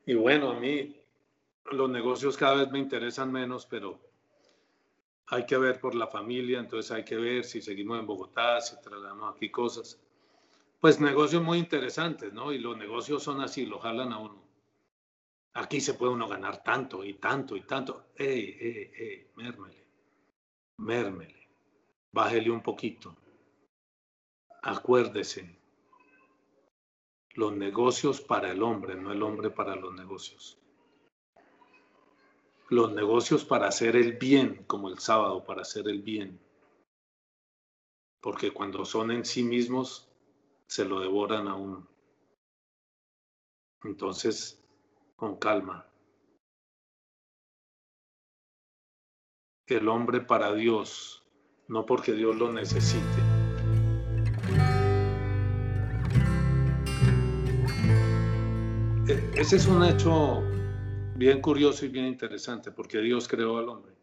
[0.05, 0.95] Y bueno, a mí
[1.71, 3.99] los negocios cada vez me interesan menos, pero
[5.25, 8.79] hay que ver por la familia, entonces hay que ver si seguimos en Bogotá, si
[8.81, 9.99] trasladamos aquí cosas.
[10.79, 12.51] Pues negocios muy interesantes, ¿no?
[12.51, 14.43] Y los negocios son así, lo jalan a uno.
[15.53, 18.11] Aquí se puede uno ganar tanto y tanto y tanto.
[18.15, 19.31] ¡Ey, ey, ey!
[19.35, 19.87] Mérmele.
[20.77, 21.49] Mérmele.
[22.11, 23.15] Bájele un poquito
[24.69, 25.57] Acuérdese,
[27.35, 30.59] los negocios para el hombre, no el hombre para los negocios.
[32.67, 36.41] Los negocios para hacer el bien, como el sábado, para hacer el bien.
[38.19, 40.06] Porque cuando son en sí mismos,
[40.67, 41.87] se lo devoran a uno.
[43.83, 44.63] Entonces,
[45.15, 45.85] con calma.
[49.65, 51.23] El hombre para Dios,
[51.67, 53.37] no porque Dios lo necesite
[59.35, 60.41] ese es un hecho
[61.15, 63.93] bien curioso y bien interesante, porque Dios creó al hombre.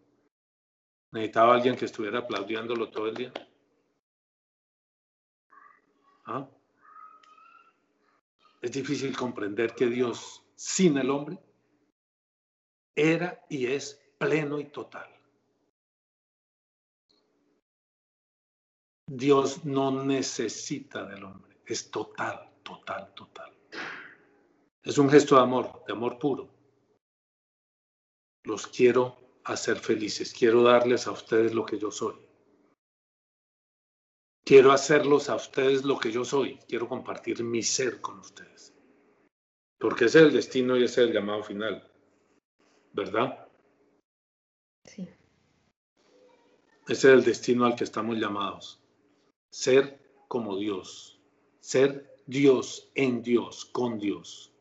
[1.12, 3.32] Necesitaba alguien que estuviera aplaudiéndolo todo el día.
[6.24, 6.48] ¿Ah?
[8.64, 11.38] Es difícil comprender que Dios, sin el hombre,
[12.96, 15.06] era y es pleno y total.
[19.06, 23.54] Dios no necesita del hombre, es total, total, total.
[24.82, 26.48] Es un gesto de amor, de amor puro.
[28.44, 32.16] Los quiero hacer felices, quiero darles a ustedes lo que yo soy.
[34.44, 38.74] Quiero hacerlos a ustedes lo que yo soy, quiero compartir mi ser con ustedes.
[39.78, 41.90] Porque ese es el destino y ese es el llamado final,
[42.92, 43.48] ¿verdad?
[44.84, 45.08] Sí.
[46.86, 48.82] Ese es el destino al que estamos llamados.
[49.50, 51.18] Ser como Dios.
[51.60, 54.52] Ser Dios en Dios, con Dios.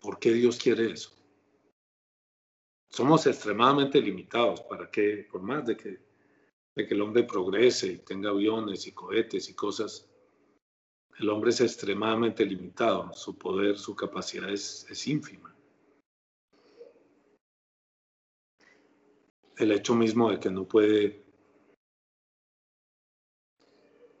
[0.00, 1.10] ¿Por qué Dios quiere eso?
[2.90, 6.03] Somos extremadamente limitados para que, por más de que,
[6.76, 10.10] de que el hombre progrese y tenga aviones y cohetes y cosas,
[11.18, 15.54] el hombre es extremadamente limitado, su poder, su capacidad es, ínfima.
[19.56, 21.24] El hecho mismo de que no puede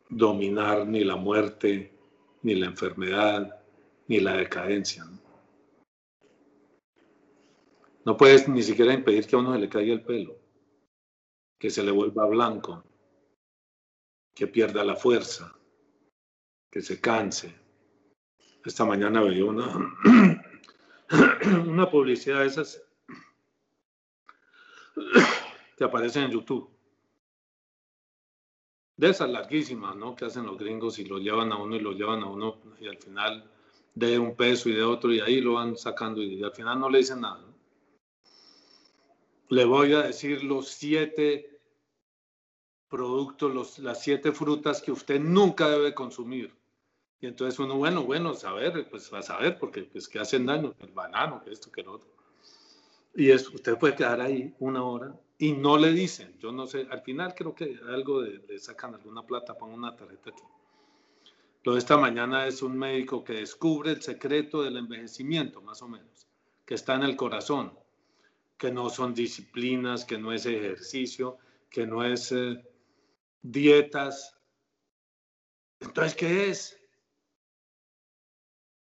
[0.08, 1.92] dominar ni la muerte,
[2.42, 3.60] ni la enfermedad,
[4.06, 5.04] ni la decadencia.
[8.04, 10.43] No puedes ni siquiera impedir que a uno se le caiga el pelo,
[11.64, 12.84] que se le vuelva blanco,
[14.34, 15.58] que pierda la fuerza,
[16.70, 17.54] que se canse.
[18.62, 19.96] Esta mañana veía una,
[21.66, 22.82] una publicidad de esas
[25.74, 26.68] que aparecen en YouTube.
[28.98, 30.14] De esas larguísimas, ¿no?
[30.14, 32.88] Que hacen los gringos y lo llevan a uno y lo llevan a uno y
[32.88, 33.50] al final
[33.94, 36.90] de un peso y de otro y ahí lo van sacando y al final no
[36.90, 37.42] le dicen nada.
[39.48, 41.53] Le voy a decir los siete
[42.94, 46.54] productos, los, las siete frutas que usted nunca debe consumir.
[47.20, 50.92] Y entonces uno, bueno, bueno, saber, pues a saber, porque pues que hacen daño, el
[50.92, 52.08] banano, que esto, que lo otro.
[53.16, 56.86] Y es, usted puede quedar ahí una hora y no le dicen, yo no sé,
[56.88, 60.44] al final creo que algo de, le sacan alguna plata, pongo una tarjeta aquí.
[61.64, 65.88] Lo de esta mañana es un médico que descubre el secreto del envejecimiento, más o
[65.88, 66.28] menos,
[66.64, 67.72] que está en el corazón,
[68.56, 72.62] que no son disciplinas, que no es ejercicio, que no es eh,
[73.44, 74.34] dietas.
[75.80, 76.80] Entonces, ¿qué es?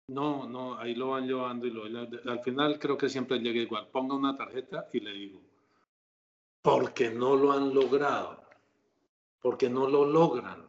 [0.09, 3.89] No, no, ahí lo van llevando y lo, al final creo que siempre llega igual.
[3.89, 5.43] Ponga una tarjeta y le digo,
[6.63, 8.43] porque no lo han logrado,
[9.41, 10.67] porque no lo logran.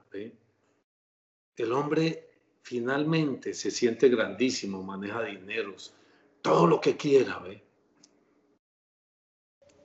[1.56, 2.30] El hombre
[2.62, 5.94] finalmente se siente grandísimo, maneja dineros,
[6.42, 7.64] todo lo que quiera, ¿ve?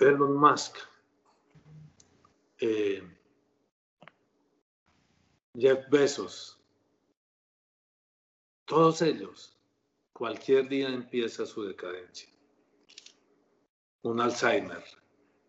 [0.00, 0.76] Elon Musk,
[2.59, 3.13] eh,
[5.57, 6.59] Jeff Bezos,
[8.64, 9.57] todos ellos,
[10.12, 12.29] cualquier día empieza su decadencia.
[14.03, 14.85] Un Alzheimer.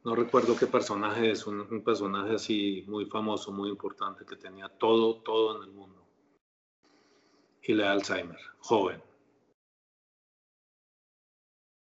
[0.03, 4.69] No recuerdo qué personaje es, un, un personaje así muy famoso, muy importante, que tenía
[4.69, 6.05] todo, todo en el mundo
[7.67, 9.01] y le da Alzheimer, joven.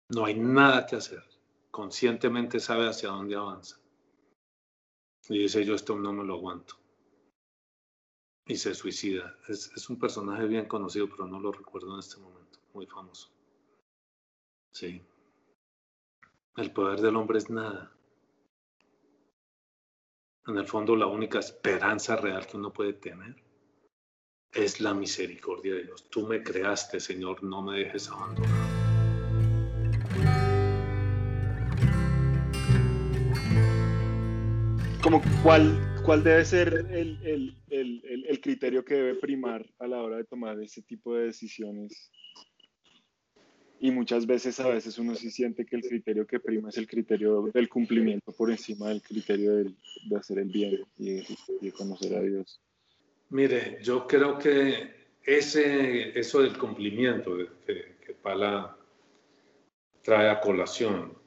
[0.10, 1.24] No hay nada que hacer.
[1.72, 3.78] Conscientemente sabe hacia dónde avanza.
[5.30, 6.76] Y dice, yo esto no me lo aguanto.
[8.48, 9.38] Y se suicida.
[9.48, 12.60] Es, es un personaje bien conocido, pero no lo recuerdo en este momento.
[12.74, 13.30] Muy famoso.
[14.72, 15.02] Sí.
[16.56, 17.92] El poder del hombre es nada.
[20.48, 23.36] En el fondo, la única esperanza real que uno puede tener
[24.54, 26.10] es la misericordia de Dios.
[26.10, 28.50] Tú me creaste, Señor, no me dejes abandonar.
[35.04, 40.02] Como cuál, cuál debe ser el, el, el, el, criterio que debe primar a la
[40.02, 42.10] hora de tomar ese tipo de decisiones.
[43.82, 46.88] Y muchas veces, a veces uno sí siente que el criterio que prima es el
[46.88, 49.64] criterio del cumplimiento por encima del criterio de,
[50.10, 51.28] de hacer el bien y de,
[51.60, 52.62] de conocer a Dios.
[53.30, 58.78] Mire, yo creo que ese, eso del cumplimiento que, que Pala
[60.04, 61.18] trae a colación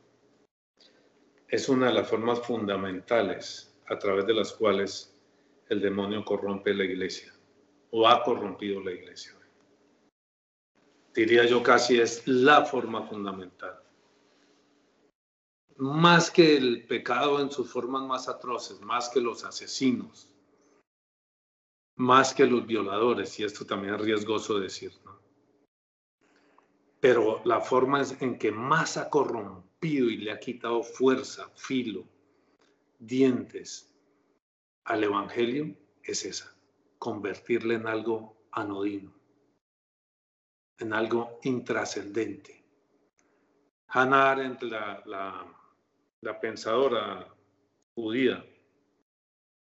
[1.48, 5.12] es una de las formas fundamentales a través de las cuales
[5.68, 7.32] el demonio corrompe la iglesia
[7.90, 9.36] o ha corrompido la iglesia.
[11.12, 13.82] Diría yo casi es la forma fundamental.
[15.76, 20.28] Más que el pecado en sus formas más atroces, más que los asesinos,
[21.96, 25.18] más que los violadores, y esto también es riesgoso decir, ¿no?
[27.00, 32.04] Pero la forma en que más ha corrompido y le ha quitado fuerza, filo,
[33.00, 33.92] dientes
[34.84, 36.54] al Evangelio es esa,
[36.98, 39.12] convertirle en algo anodino,
[40.78, 42.62] en algo intrascendente.
[43.88, 45.46] Hannah Arendt, la, la,
[46.20, 47.34] la pensadora
[47.94, 48.44] judía,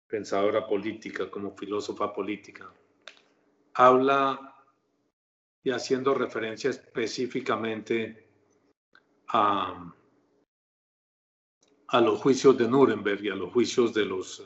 [0.09, 2.73] pensadora política, como filósofa política,
[3.75, 4.57] habla
[5.63, 8.27] y haciendo referencia específicamente
[9.29, 9.95] a,
[11.89, 14.43] a los juicios de Nuremberg y a los juicios de los...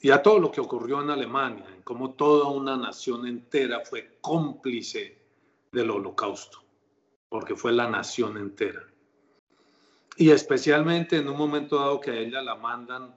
[0.00, 4.18] y a todo lo que ocurrió en Alemania, en cómo toda una nación entera fue
[4.20, 5.18] cómplice
[5.72, 6.62] del holocausto,
[7.28, 8.84] porque fue la nación entera.
[10.16, 13.12] Y especialmente en un momento dado que a ella la mandan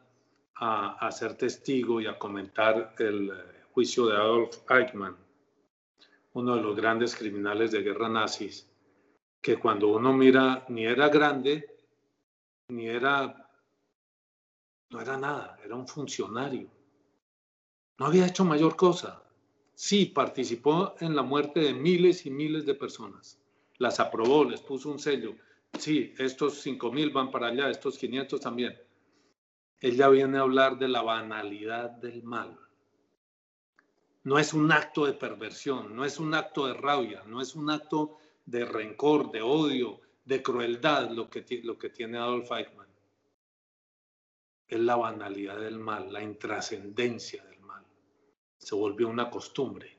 [0.56, 3.34] a, ser testigo y a comentar el eh,
[3.72, 5.16] juicio de Adolf Eichmann,
[6.34, 8.68] uno de los grandes criminales de guerra nazis,
[9.40, 11.77] que cuando uno mira ni era grande,
[12.70, 13.50] ni era,
[14.90, 16.70] no era nada, era un funcionario.
[17.98, 19.24] No había hecho mayor cosa.
[19.74, 23.40] Sí, participó en la muerte de miles y miles de personas.
[23.78, 25.36] Las aprobó, les puso un sello.
[25.78, 28.78] Sí, estos 5.000 van para allá, estos 500 también
[29.80, 32.58] ella viene a hablar de la banalidad del mal.
[34.24, 37.70] No es un acto de perversión, no es un acto de rabia, no es un
[37.70, 42.90] acto de rencor, de odio, de crueldad lo que, lo que tiene Adolf Eichmann.
[44.68, 47.86] Es la banalidad del mal, la intrascendencia del mal.
[48.58, 49.98] Se volvió una costumbre,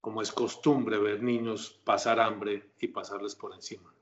[0.00, 3.94] como es costumbre ver niños pasar hambre y pasarles por encima.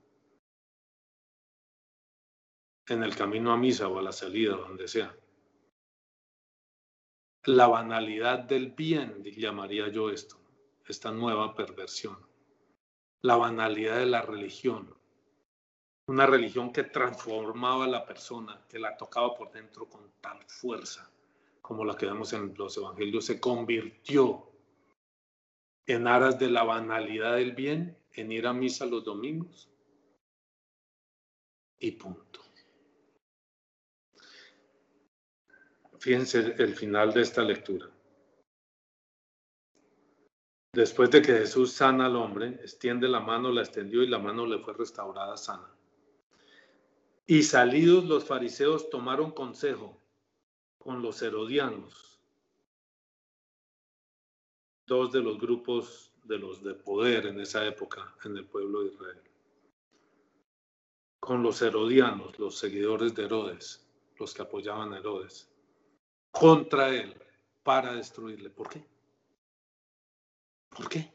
[2.86, 5.16] En el camino a misa o a la salida, donde sea.
[7.46, 10.36] La banalidad del bien, llamaría yo esto,
[10.86, 12.16] esta nueva perversión.
[13.22, 14.99] La banalidad de la religión,
[16.06, 21.10] una religión que transformaba a la persona, que la tocaba por dentro con tal fuerza
[21.70, 24.50] como la que vemos en los evangelios, se convirtió
[25.86, 29.70] en aras de la banalidad del bien, en ir a misa los domingos
[31.78, 32.40] y punto.
[36.00, 37.88] Fíjense el final de esta lectura.
[40.72, 44.44] Después de que Jesús sana al hombre, extiende la mano, la extendió y la mano
[44.44, 45.72] le fue restaurada sana.
[47.30, 50.02] Y salidos los fariseos tomaron consejo
[50.78, 52.20] con los herodianos,
[54.84, 58.88] dos de los grupos de los de poder en esa época en el pueblo de
[58.88, 59.22] Israel,
[61.20, 65.48] con los herodianos, los seguidores de Herodes, los que apoyaban a Herodes,
[66.32, 67.14] contra él
[67.62, 68.50] para destruirle.
[68.50, 68.84] ¿Por qué?
[70.68, 71.14] ¿Por qué?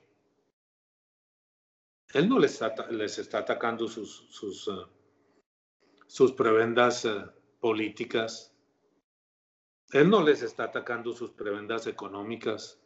[2.14, 4.88] Él no les está, les está atacando sus, sus uh,
[6.16, 7.26] sus prebendas eh,
[7.60, 8.56] políticas.
[9.92, 12.80] Él no les está atacando sus prebendas económicas.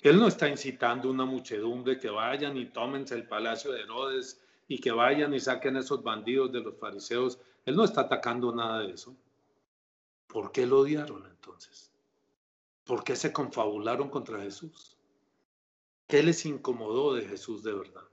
[0.00, 4.82] Él no está incitando una muchedumbre que vayan y tómense el palacio de Herodes y
[4.82, 7.38] que vayan y saquen esos bandidos de los fariseos.
[7.64, 9.16] Él no está atacando nada de eso.
[10.26, 11.90] ¿Por qué lo odiaron entonces?
[12.84, 14.98] ¿Por qué se confabularon contra Jesús?
[16.06, 18.08] ¿Qué les incomodó de Jesús de verdad?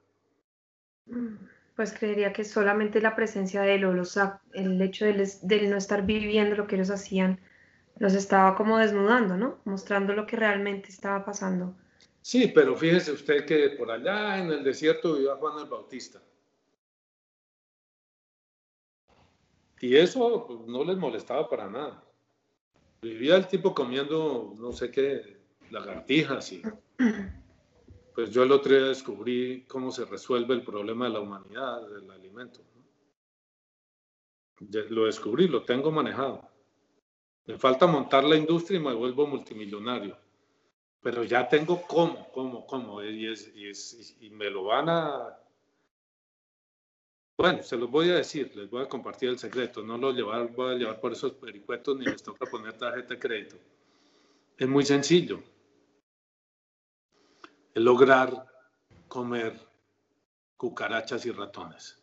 [1.77, 4.19] Pues creería que solamente la presencia de él o los,
[4.53, 7.39] el hecho de, de, no estar viviendo lo que ellos hacían
[7.99, 9.59] los estaba como desnudando, ¿no?
[9.63, 11.75] Mostrando lo que realmente estaba pasando.
[12.21, 16.19] Sí, pero fíjese usted que por allá en el desierto vivía Juan el Bautista.
[19.79, 22.03] Y eso pues, no les molestaba para nada.
[23.01, 25.37] Vivía el tipo comiendo no sé qué,
[25.69, 26.63] lagartijas y
[28.17, 32.09] pues yo el otro día descubrí cómo se resuelve el problema de la humanidad, del
[32.09, 32.61] alimento.
[34.89, 36.41] lo descubrí, lo tengo manejado.
[37.45, 40.17] Me falta montar la industria y me vuelvo multimillonario.
[40.99, 43.03] Pero ya tengo cómo, cómo, cómo.
[43.03, 43.31] Y,
[44.21, 45.37] y, me lo van a...
[47.37, 49.83] Bueno, se los voy a decir, les voy a compartir el secreto.
[49.83, 53.19] No lo llevar, voy a llevar por esos pericuetos ni les toca poner tarjeta de
[53.19, 53.57] crédito.
[54.57, 55.39] Es muy sencillo
[57.79, 58.45] lograr
[59.07, 59.59] comer
[60.57, 62.01] cucarachas y ratones.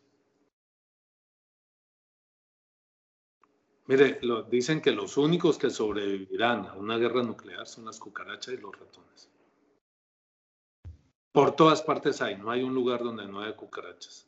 [3.87, 4.19] Mire,
[4.49, 8.77] dicen que los únicos que sobrevivirán a una guerra nuclear son las cucarachas y los
[8.77, 9.31] ratones.
[11.31, 14.27] Por todas partes hay, no hay un lugar donde no haya cucarachas.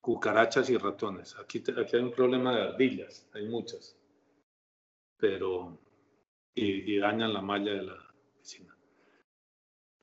[0.00, 1.36] Cucarachas y ratones.
[1.36, 3.96] Aquí, hay un problema de ardillas, hay muchas.
[5.18, 5.78] Pero,
[6.54, 8.07] y, y dañan la malla de la.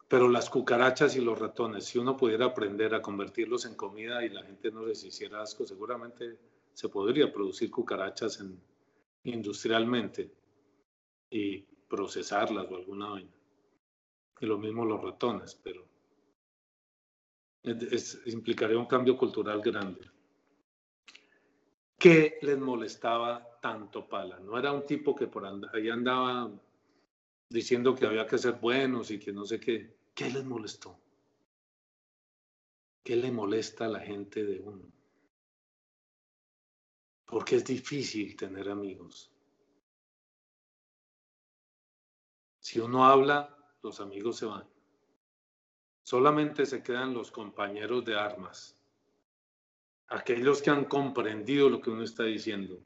[0.08, 4.30] Pero las cucarachas y los ratones, si uno pudiera aprender a convertirlos en comida y
[4.30, 6.38] la gente no les hiciera asco, seguramente
[6.74, 8.44] se podría producir cucarachas
[9.24, 10.32] industrialmente
[11.30, 13.32] y procesarlas o alguna vaina.
[14.40, 15.86] Y lo mismo los ratones, pero
[18.28, 20.02] implicaría un cambio cultural grande.
[21.98, 24.40] ¿Qué les molestaba tanto Pala?
[24.40, 26.52] No era un tipo que por ahí andaba
[27.50, 29.96] diciendo que había que ser buenos y que no sé qué.
[30.14, 31.00] ¿Qué les molestó?
[33.04, 34.92] ¿Qué le molesta a la gente de uno?
[37.26, 39.32] Porque es difícil tener amigos.
[42.60, 44.68] Si uno habla, los amigos se van.
[46.04, 48.78] Solamente se quedan los compañeros de armas,
[50.08, 52.80] aquellos que han comprendido lo que uno está diciendo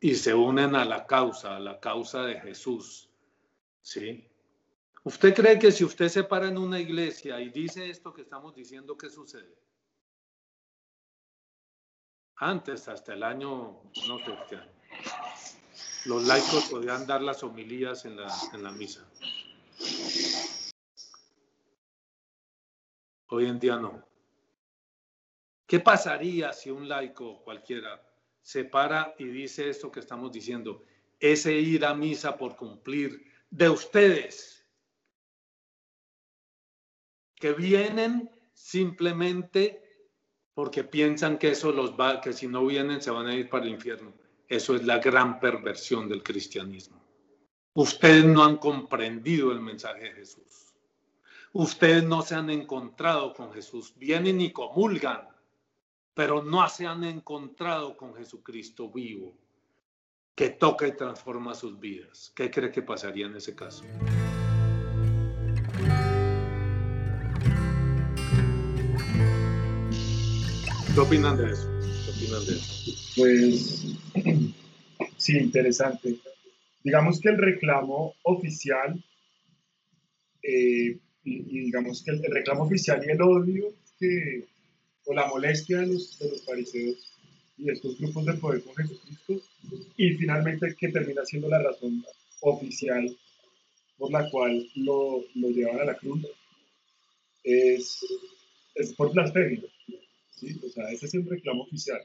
[0.00, 3.08] y se unen a la causa, a la causa de Jesús,
[3.82, 4.28] ¿sí?
[5.04, 8.54] ¿Usted cree que si usted se para en una iglesia y dice esto que estamos
[8.54, 9.58] diciendo, qué sucede?
[12.36, 14.58] Antes, hasta el año, no sé qué
[16.04, 19.06] los laicos podían dar las homilías en la, en la misa.
[23.28, 24.04] Hoy en día no.
[25.66, 28.04] ¿Qué pasaría si un laico cualquiera
[28.42, 30.84] se para y dice esto que estamos diciendo?
[31.20, 34.66] Ese ir a misa por cumplir de ustedes
[37.36, 39.82] que vienen simplemente
[40.54, 43.64] porque piensan que eso los va, que si no vienen se van a ir para
[43.64, 44.14] el infierno.
[44.48, 47.02] Eso es la gran perversión del cristianismo.
[47.74, 50.74] Ustedes no han comprendido el mensaje de Jesús.
[51.52, 53.92] Ustedes no se han encontrado con Jesús.
[53.96, 55.28] Vienen y comulgan,
[56.14, 59.36] pero no se han encontrado con Jesucristo vivo,
[60.34, 62.32] que toca y transforma sus vidas.
[62.34, 63.84] ¿Qué cree que pasaría en ese caso?
[70.94, 71.68] ¿Qué opinan de eso?
[73.16, 73.84] Pues
[75.18, 76.18] sí, interesante.
[76.82, 79.02] Digamos que el reclamo oficial,
[80.42, 83.72] eh, y, digamos que el, reclamo oficial y el odio
[85.04, 87.12] o la molestia de los, de los fariseos
[87.56, 89.40] y estos grupos de poder con Jesucristo,
[89.96, 92.04] y finalmente que termina siendo la razón
[92.40, 93.16] oficial
[93.98, 96.26] por la cual lo, lo llevan a la cruz,
[97.44, 98.04] es,
[98.74, 99.62] es por blasfemia.
[100.30, 100.60] ¿sí?
[100.64, 102.00] O sea, ese es el reclamo oficial.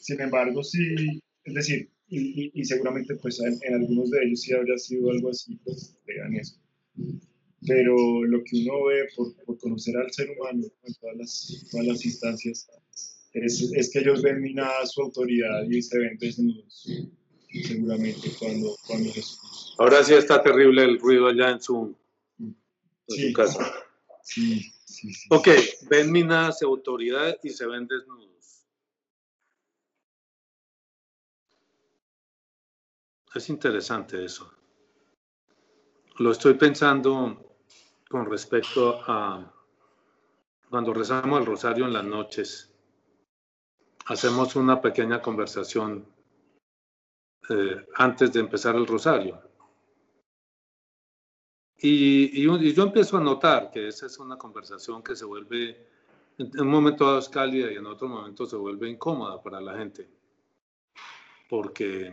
[0.00, 5.10] Sin embargo, sí, es decir, y, seguramente pues en, algunos de ellos sí habría sido
[5.10, 6.56] algo así, pues vean eso.
[7.66, 11.86] Pero lo que uno ve por, por conocer al ser humano en todas las, todas
[11.86, 12.68] las instancias
[13.32, 16.88] es, es, que ellos ven minada su autoridad y se ven desnudos,
[17.64, 19.74] seguramente cuando, cuando Jesús.
[19.78, 21.96] Ahora sí está terrible el ruido allá en su,
[22.38, 22.56] en
[23.06, 23.72] su casa.
[24.22, 25.28] Sí, sí, sí.
[25.30, 25.48] Ok,
[25.88, 28.28] ven minada su autoridad y se ven desnudos.
[33.34, 34.50] Es interesante eso.
[36.18, 37.56] Lo estoy pensando
[38.08, 39.54] con respecto a
[40.68, 42.67] cuando rezamos el rosario en las noches.
[44.08, 46.06] Hacemos una pequeña conversación
[47.50, 49.38] eh, antes de empezar el rosario.
[51.76, 55.86] Y, y, yo empiezo a notar que esa es una conversación que se vuelve,
[56.38, 60.08] en un momento es cálida y en otro momento se vuelve incómoda para la gente.
[61.48, 62.12] Porque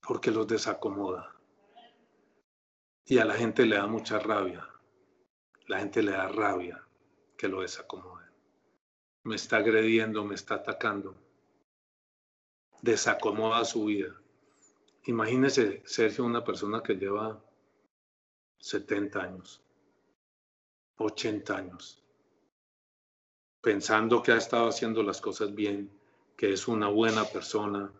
[0.00, 1.34] porque los desacomoda.
[3.04, 4.67] Y a la gente le da mucha rabia.
[5.68, 6.82] La gente le da rabia
[7.36, 8.26] que lo desacomode.
[9.24, 11.14] Me está agrediendo, me está atacando.
[12.80, 14.18] Desacomoda su vida.
[15.04, 17.38] Imagínese, Sergio, una persona que lleva
[18.58, 19.62] 70 años,
[20.96, 22.02] 80 años,
[23.60, 25.90] pensando que ha estado haciendo las cosas bien,
[26.34, 27.92] que es una buena persona,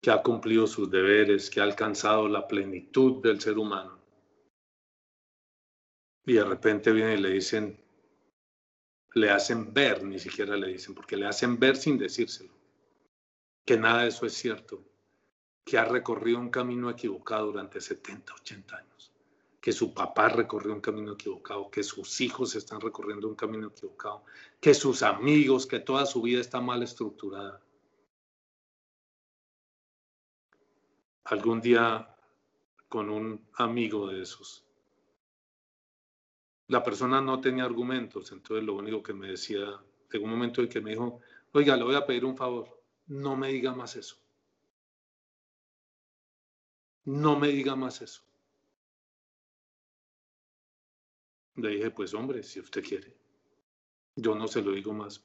[0.00, 3.95] que ha cumplido sus deberes, que ha alcanzado la plenitud del ser humano.
[6.26, 7.80] Y de repente vienen y le dicen,
[9.14, 12.52] le hacen ver, ni siquiera le dicen, porque le hacen ver sin decírselo,
[13.64, 14.84] que nada de eso es cierto,
[15.64, 19.12] que ha recorrido un camino equivocado durante 70, 80 años,
[19.60, 24.24] que su papá recorrió un camino equivocado, que sus hijos están recorriendo un camino equivocado,
[24.60, 27.62] que sus amigos, que toda su vida está mal estructurada.
[31.26, 32.08] algún día
[32.88, 34.65] con un amigo de esos.
[36.68, 39.64] La persona no tenía argumentos, entonces lo único que me decía,
[40.12, 41.20] en un momento en que me dijo,
[41.52, 44.16] oiga, le voy a pedir un favor, no me diga más eso.
[47.04, 48.22] No me diga más eso.
[51.54, 53.16] Le dije, pues hombre, si usted quiere,
[54.16, 55.24] yo no se lo digo más.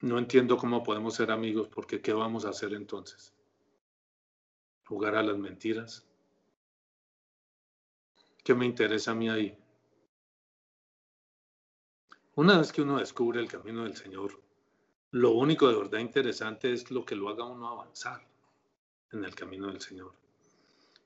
[0.00, 3.32] No entiendo cómo podemos ser amigos porque ¿qué vamos a hacer entonces?
[4.88, 6.06] jugar a las mentiras.
[8.42, 9.54] ¿Qué me interesa a mí ahí?
[12.38, 14.40] Una vez que uno descubre el camino del Señor,
[15.10, 18.24] lo único de verdad interesante es lo que lo haga uno avanzar
[19.10, 20.14] en el camino del Señor.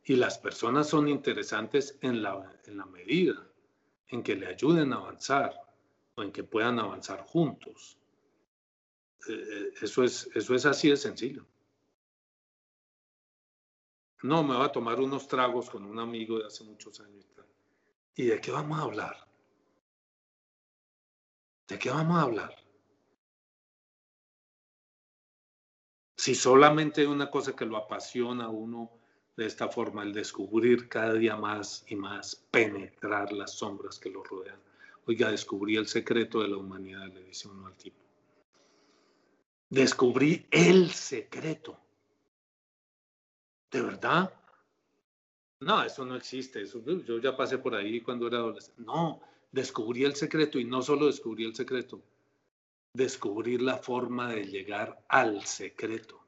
[0.05, 3.51] Y las personas son interesantes en la, en la medida
[4.09, 5.59] en que le ayuden a avanzar
[6.17, 7.97] o en que puedan avanzar juntos.
[9.27, 11.47] Eh, eh, eso, es, eso es así de sencillo.
[14.23, 17.25] No, me voy a tomar unos tragos con un amigo de hace muchos años.
[18.17, 19.32] ¿Y de qué vamos a hablar?
[21.73, 22.55] ¿De qué vamos a hablar?
[26.15, 28.91] Si solamente una cosa que lo apasiona a uno
[29.39, 34.23] de esta forma, el descubrir cada día más y más, penetrar las sombras que lo
[34.23, 34.61] rodean.
[35.07, 38.03] Oiga, descubrí el secreto de la humanidad, le dice uno al tipo.
[39.71, 41.81] Descubrí el secreto.
[43.71, 44.31] ¿De verdad?
[45.61, 46.67] No, eso no existe.
[46.67, 48.83] Yo ya pasé por ahí cuando era adolescente.
[48.83, 49.23] No,
[49.53, 52.03] descubrí el secreto y no solo descubrí el secreto,
[52.95, 56.19] descubrir la forma de llegar al secreto.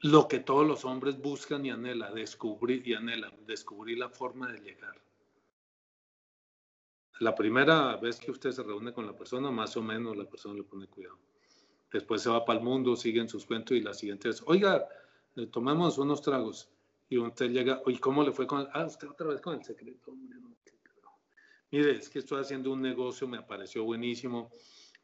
[0.00, 4.60] lo que todos los hombres buscan y anhelan, descubrir y anhelan, descubrir la forma de
[4.60, 4.94] llegar.
[7.18, 10.54] La primera vez que usted se reúne con la persona, más o menos la persona
[10.54, 11.18] le pone cuidado.
[11.92, 14.86] Después se va para el mundo, siguen sus cuentos y la siguiente es, oiga,
[15.34, 16.70] eh, tomemos unos tragos.
[17.08, 18.68] Y usted llega, oye, ¿cómo le fue con el?
[18.72, 20.14] Ah, usted otra vez con el secreto.
[21.70, 24.50] Mire, es que estoy haciendo un negocio, me apareció buenísimo.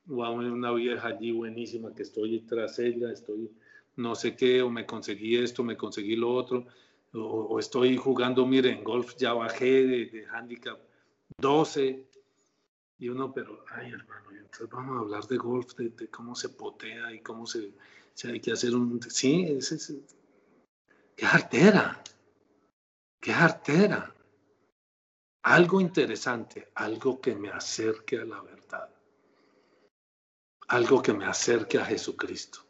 [0.08, 3.50] A una vieja allí buenísima que estoy tras ella, estoy
[3.96, 6.66] no sé qué, o me conseguí esto, me conseguí lo otro,
[7.12, 10.80] o, estoy jugando, mire, en golf ya bajé de, de handicap
[11.38, 12.08] 12.
[12.98, 17.12] Y uno, pero, ay hermano, entonces vamos a hablar de golf, de, cómo se potea
[17.12, 17.72] y cómo se,
[18.14, 19.00] se, hay que hacer un...
[19.02, 19.94] Sí, es, es,
[21.16, 22.02] qué artera,
[23.20, 24.13] qué artera.
[25.44, 28.88] Algo interesante, algo que me acerque a la verdad,
[30.68, 32.60] algo que me acerque a Jesucristo.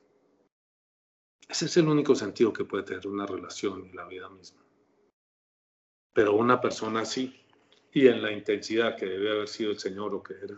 [1.49, 4.61] Ese es el único sentido que puede tener una relación y la vida misma.
[6.13, 7.41] Pero una persona así,
[7.93, 10.57] y en la intensidad que debe haber sido el Señor o que era,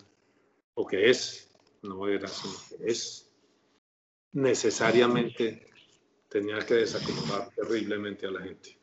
[0.73, 3.31] o que es, no era, sino que es,
[4.33, 5.71] necesariamente
[6.31, 8.76] tenía que desacomodar terriblemente a la gente.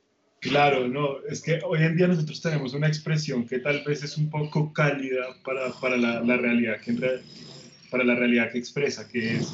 [0.43, 4.17] Claro, no, es que hoy en día nosotros tenemos una expresión que tal vez es
[4.17, 6.93] un poco cálida para, para la, la, realidad que
[7.89, 9.49] para la realidad que expresa, que es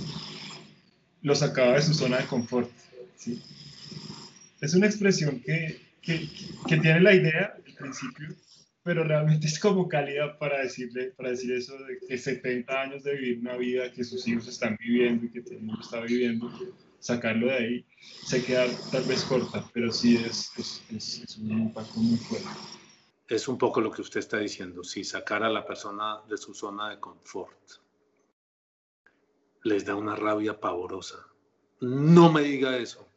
[1.22, 2.72] lo sacaba de su zona de confort.
[3.16, 3.40] ¿sí?
[4.62, 6.28] Es una expresión que, que,
[6.68, 8.30] que tiene la idea, el principio,
[8.82, 13.14] pero realmente es como cálida para decirle, para decir eso de que 70 años de
[13.14, 16.52] vivir una vida que sus hijos están viviendo y que todo el mundo está viviendo,
[17.00, 17.86] sacarlo de ahí,
[18.26, 22.50] se queda tal vez corta, pero sí es, es, es, un impacto muy fuerte.
[23.28, 26.54] Es un poco lo que usted está diciendo, si sacar a la persona de su
[26.54, 27.58] zona de confort
[29.64, 31.28] les da una rabia pavorosa.
[31.82, 33.08] No me diga eso.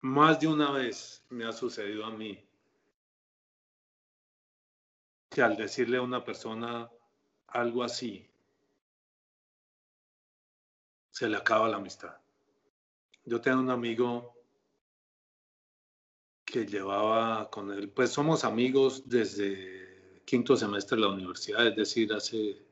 [0.00, 2.38] Más de una vez me ha sucedido a mí
[5.30, 6.90] que al decirle a una persona
[7.48, 8.28] algo así,
[11.14, 12.16] se le acaba la amistad.
[13.24, 14.34] Yo tengo un amigo
[16.44, 22.12] que llevaba con él, pues somos amigos desde quinto semestre de la universidad, es decir,
[22.12, 22.66] hace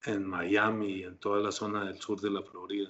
[0.06, 2.90] en, Miami y en toda la zona del sur de la Florida.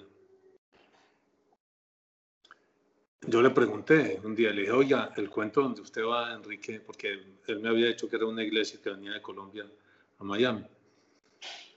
[3.22, 7.24] Yo le pregunté un día, le dije, oiga, el cuento donde usted va, Enrique, porque
[7.48, 9.68] él me había dicho que era una iglesia que venía de Colombia
[10.18, 10.64] a Miami.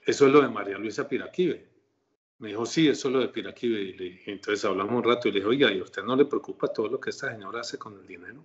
[0.06, 1.68] Eso es lo de María Luisa Piraquive.
[2.38, 3.82] Me dijo, sí, eso es lo de Piraquive.
[3.82, 6.68] Y, entonces hablamos un rato y le dije, oiga, ¿y a usted no le preocupa
[6.68, 8.44] todo lo que esta señora hace con el dinero?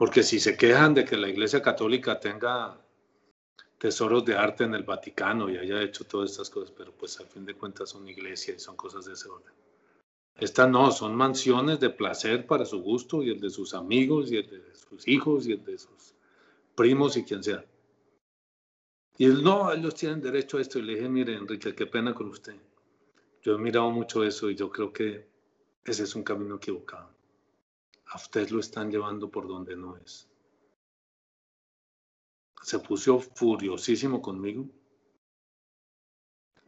[0.00, 2.80] Porque si se quejan de que la iglesia católica tenga
[3.76, 7.26] tesoros de arte en el Vaticano y haya hecho todas estas cosas, pero pues al
[7.26, 9.52] fin de cuentas son iglesias y son cosas de ese orden.
[10.38, 14.38] Estas no, son mansiones de placer para su gusto y el de sus amigos y
[14.38, 16.14] el de sus hijos y el de sus
[16.74, 17.62] primos y quien sea.
[19.18, 20.78] Y él, no, ellos tienen derecho a esto.
[20.78, 22.56] Y le dije, mire, Enrique, qué pena con usted.
[23.42, 25.26] Yo he mirado mucho eso y yo creo que
[25.84, 27.19] ese es un camino equivocado.
[28.10, 30.28] A usted lo están llevando por donde no es.
[32.62, 34.68] Se puso furiosísimo conmigo.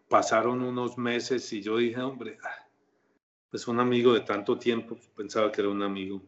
[0.09, 2.69] Pasaron unos meses y yo dije, hombre, ah,
[3.51, 6.23] pues un amigo de tanto tiempo, pensaba que era un amigo.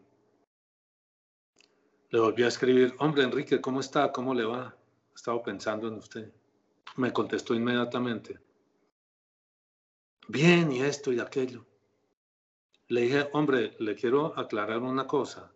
[2.10, 4.10] Le volví a escribir, hombre Enrique, ¿cómo está?
[4.10, 4.76] ¿Cómo le va?
[5.14, 6.32] Estaba pensando en usted.
[6.96, 8.40] Me contestó inmediatamente.
[10.28, 11.64] bien y esto y aquello.
[12.88, 15.52] Le dije, hombre, le quiero aclarar una cosa.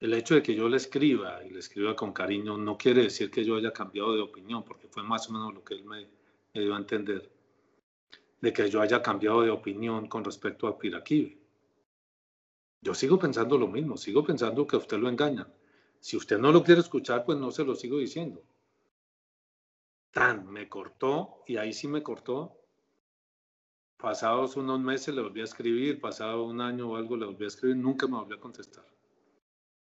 [0.00, 3.30] El hecho de que yo le escriba y le escriba con cariño no quiere decir
[3.30, 6.08] que yo haya cambiado de opinión, porque fue más o menos lo que él me,
[6.52, 7.30] dio a entender,
[8.40, 11.38] de que yo haya cambiado de opinión con respecto a Piraquive.
[12.80, 15.48] Yo sigo pensando lo mismo, sigo pensando que usted lo engaña.
[16.00, 18.42] Si usted no lo quiere escuchar, pues no se lo sigo diciendo.
[20.12, 22.57] Tan, me cortó y ahí sí me cortó.
[23.98, 27.48] Pasados unos meses le volví a escribir, pasado un año o algo le volví a
[27.48, 28.86] escribir, nunca me volvió a contestar.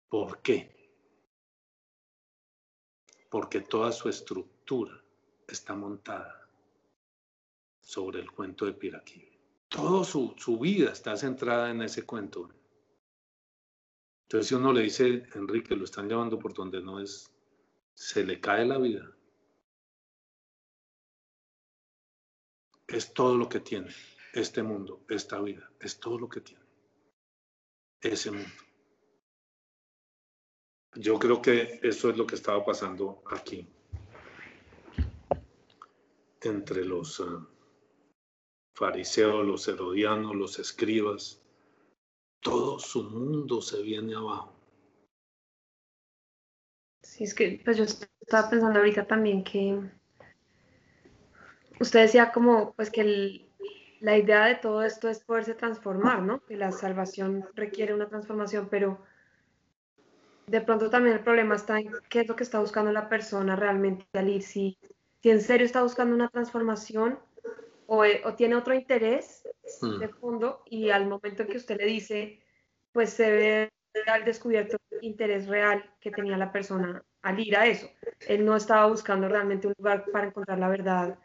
[0.10, 0.76] ¿Por qué?
[3.30, 5.00] Porque toda su estructura
[5.48, 6.50] está montada
[7.80, 9.30] sobre el cuento de Piraquí.
[9.70, 12.50] Toda su, su, vida está centrada en ese cuento.
[14.24, 17.32] Entonces, si uno le dice, Enrique, lo están llevando por donde no es,
[17.94, 19.17] se le cae la vida.
[22.88, 23.90] Es todo lo que tiene
[24.34, 26.64] este mundo, esta vida, es todo lo que tiene
[28.02, 28.50] ese mundo.
[30.96, 33.68] Yo creo que eso es lo que estaba pasando aquí
[36.42, 37.46] entre los ah,
[38.76, 41.42] fariseos, los herodianos, los escribas.
[42.42, 44.56] Todo su mundo se viene abajo.
[47.04, 49.80] Sí, es que pues yo estaba pensando ahorita también que
[51.80, 53.48] usted decía como pues que
[54.00, 56.44] la idea de todo esto es poderse transformar, ¿no?
[56.46, 59.00] Que la salvación requiere una transformación, pero
[60.48, 63.56] de pronto también el problema está en qué es lo que está buscando la persona
[63.56, 64.78] realmente al ir, si,
[65.22, 67.20] si en serio está buscando una transformación
[67.86, 69.48] o, eh, o tiene otro interés
[69.82, 70.00] hmm.
[70.00, 72.42] de fondo y al momento en que usted le dice,
[72.92, 73.72] pues se ve
[74.06, 77.90] al descubierto el interés real que tenía la persona al ir a eso.
[78.28, 81.18] Él no estaba buscando realmente un lugar para encontrar la verdad,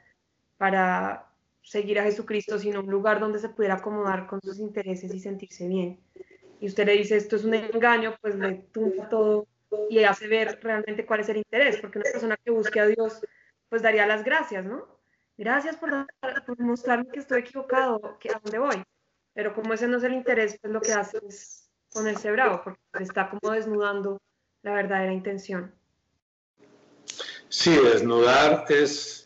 [0.63, 1.27] para
[1.63, 5.67] seguir a Jesucristo, sino un lugar donde se pudiera acomodar con sus intereses y sentirse
[5.67, 5.99] bien
[6.63, 9.49] y usted le dice esto es un engaño, pues le tumba todo
[9.91, 13.21] y hace ver realmente cuál es el interés, porque una persona que busque a Dios,
[13.69, 14.87] pues daría las gracias, ¿no?
[15.37, 16.07] Gracias por,
[16.59, 18.81] mostrarme que estoy equivocado, que a dónde voy.
[19.35, 22.81] Pero como ese no es el interés, pues lo que hace es ponerse bravo, porque
[23.01, 24.21] está como desnudando
[24.63, 25.75] la verdadera intención.
[27.49, 29.22] Sí, desnudar es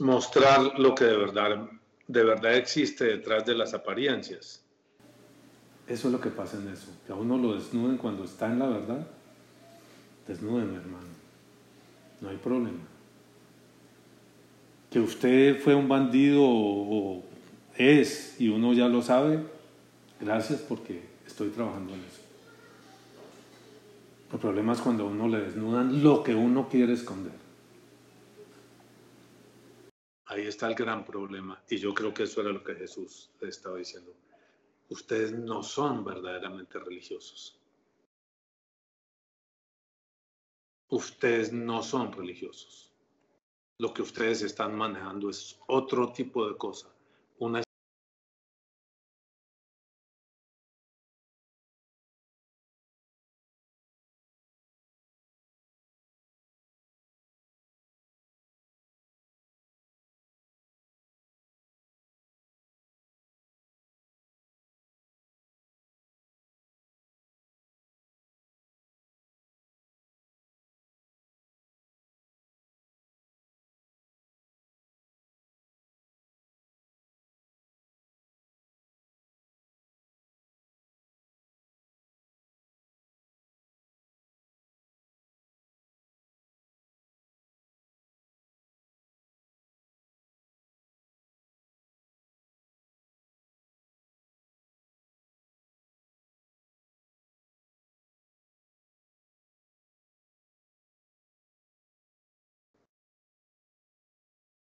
[0.00, 1.68] mostrar lo que de verdad,
[2.06, 4.62] de verdad existe detrás de las apariencias.
[5.86, 6.88] Eso es lo que pasa en eso.
[7.06, 9.06] Que a uno lo desnuden cuando está en la verdad.
[10.26, 11.08] Desnuden, hermano.
[12.20, 12.80] No hay problema.
[14.90, 17.22] Que usted fue un bandido o,
[17.76, 19.40] es y uno ya lo sabe,
[20.20, 22.20] gracias porque estoy trabajando en eso.
[24.32, 27.43] El problema es cuando a uno le desnudan lo que uno quiere esconder.
[30.34, 31.62] Ahí está el gran problema.
[31.70, 34.12] Y yo creo que eso era lo que Jesús le estaba diciendo
[34.88, 37.58] ustedes no son verdaderamente religiosos.
[40.88, 42.92] Ustedes no son religiosos.
[43.78, 46.93] Lo que ustedes están manejando es otro tipo de cosa,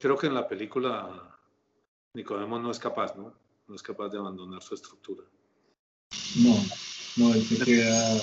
[0.02, 1.32] Creo que en la película
[2.14, 3.32] Nicodemo no es capaz, ¿no?
[3.68, 5.22] No es capaz de abandonar su estructura.
[6.42, 6.56] No,
[7.18, 8.14] no, él se queda.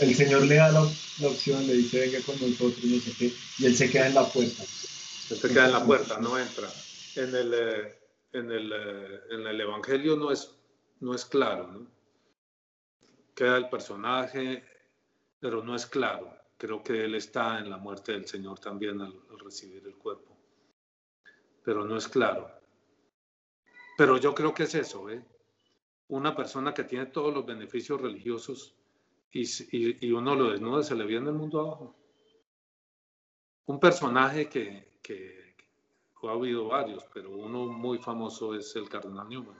[0.00, 3.66] El Señor le da la, opción, le dice venga con nosotros, no sé qué, y
[3.66, 4.64] él se queda en la puerta.
[4.64, 6.68] Él se queda en la puerta, no entra.
[7.14, 7.98] En el, eh,
[8.32, 10.50] en el, eh, en el Evangelio no es,
[10.98, 11.86] no es claro, ¿no?
[13.32, 14.64] Queda el personaje,
[15.38, 16.36] pero no es claro.
[16.58, 20.35] Creo que él está en la muerte del Señor también al recibir el cuerpo
[21.66, 22.48] pero no es claro.
[23.98, 25.20] Pero yo creo que es eso, ¿eh?
[26.06, 28.76] Una persona que tiene todos los beneficios religiosos
[29.32, 31.96] y, uno lo desnuda, se le viene el mundo abajo.
[33.66, 35.56] Un personaje que,
[36.22, 39.58] ha habido varios, pero uno muy famoso es el cardenal Newman.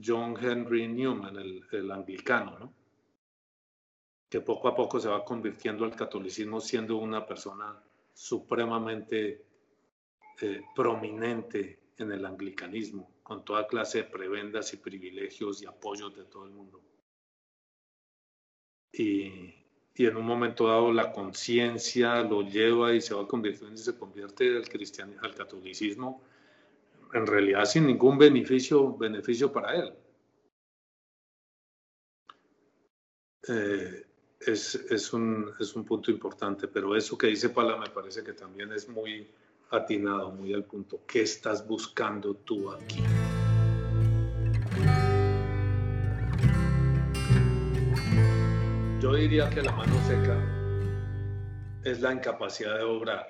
[0.00, 2.72] John Henry Newman, el, anglicano, ¿no?
[4.28, 7.76] que poco a poco se va convirtiendo al catolicismo siendo una persona
[8.14, 9.49] supremamente
[10.40, 16.24] eh, prominente en el anglicanismo, con toda clase de prebendas y privilegios y apoyos de
[16.24, 16.80] todo el mundo.
[18.92, 19.54] Y,
[19.94, 23.98] y en un momento dado la conciencia lo lleva y se va convirtiendo y se
[23.98, 26.22] convierte del cristianismo al catolicismo,
[27.12, 29.92] en realidad sin ningún beneficio, beneficio para él.
[33.48, 34.06] Eh,
[34.40, 38.32] es, es, un, es un punto importante, pero eso que dice Pala me parece que
[38.32, 39.28] también es muy
[39.70, 41.00] atinado, muy al punto.
[41.06, 43.02] ¿Qué estás buscando tú aquí?
[49.00, 50.60] Yo diría que la mano seca
[51.84, 53.26] es la incapacidad de obrar.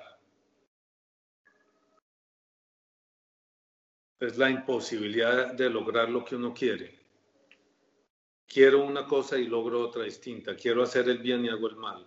[4.19, 6.99] Es la imposibilidad de lograr lo que uno quiere.
[8.45, 10.55] Quiero una cosa y logro otra distinta.
[10.55, 12.05] Quiero hacer el bien y hago el mal.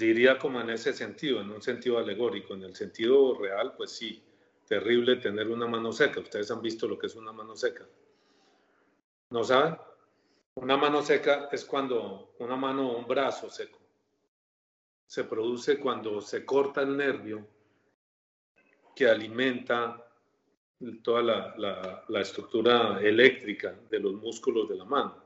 [0.00, 2.54] Diría como en ese sentido, en un sentido alegórico.
[2.54, 4.22] En el sentido real, pues sí,
[4.66, 6.20] terrible tener una mano seca.
[6.20, 7.86] Ustedes han visto lo que es una mano seca.
[9.28, 9.76] ¿No saben?
[10.54, 13.78] Una mano seca es cuando una mano o un brazo seco
[15.06, 17.46] se produce cuando se corta el nervio
[18.96, 20.06] que alimenta
[21.02, 25.16] toda la, la, estructura eléctrica de los músculos de la mano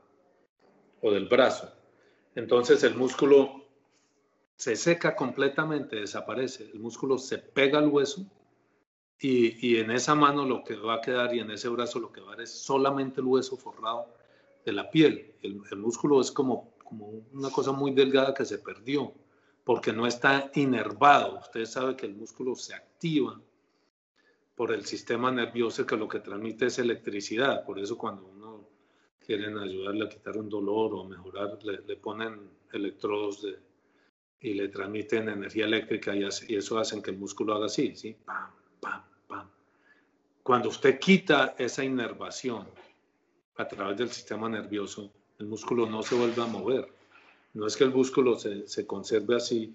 [1.01, 1.71] o del brazo.
[2.33, 3.64] Entonces el músculo
[4.55, 6.69] se seca completamente, desaparece.
[6.73, 8.25] El músculo se pega al hueso
[9.19, 12.11] y, y, en esa mano lo que va a quedar y en ese brazo lo
[12.11, 14.07] que va a dar es solamente el hueso forrado
[14.65, 15.35] de la piel.
[15.41, 19.13] El, músculo es como, como una cosa muy delgada que se perdió
[19.63, 21.39] porque no está inervado.
[21.39, 23.39] Ustedes saben que el músculo se activa
[24.55, 27.63] por el sistema nervioso que lo que transmite es electricidad.
[27.65, 28.67] Por eso cuando uno
[29.19, 33.45] quieren ayudarle a quitar un dolor o mejorar, le, ponen electrodos
[34.41, 38.15] y le transmiten energía eléctrica y, y, eso hace que el músculo haga así, ¿sí?
[38.25, 39.49] Pam, pam, pam.
[40.43, 42.67] Cuando usted quita esa inervación,
[43.57, 46.87] a través del sistema nervioso, el músculo no se vuelve a mover.
[47.53, 49.73] No es que el músculo se, se conserve así,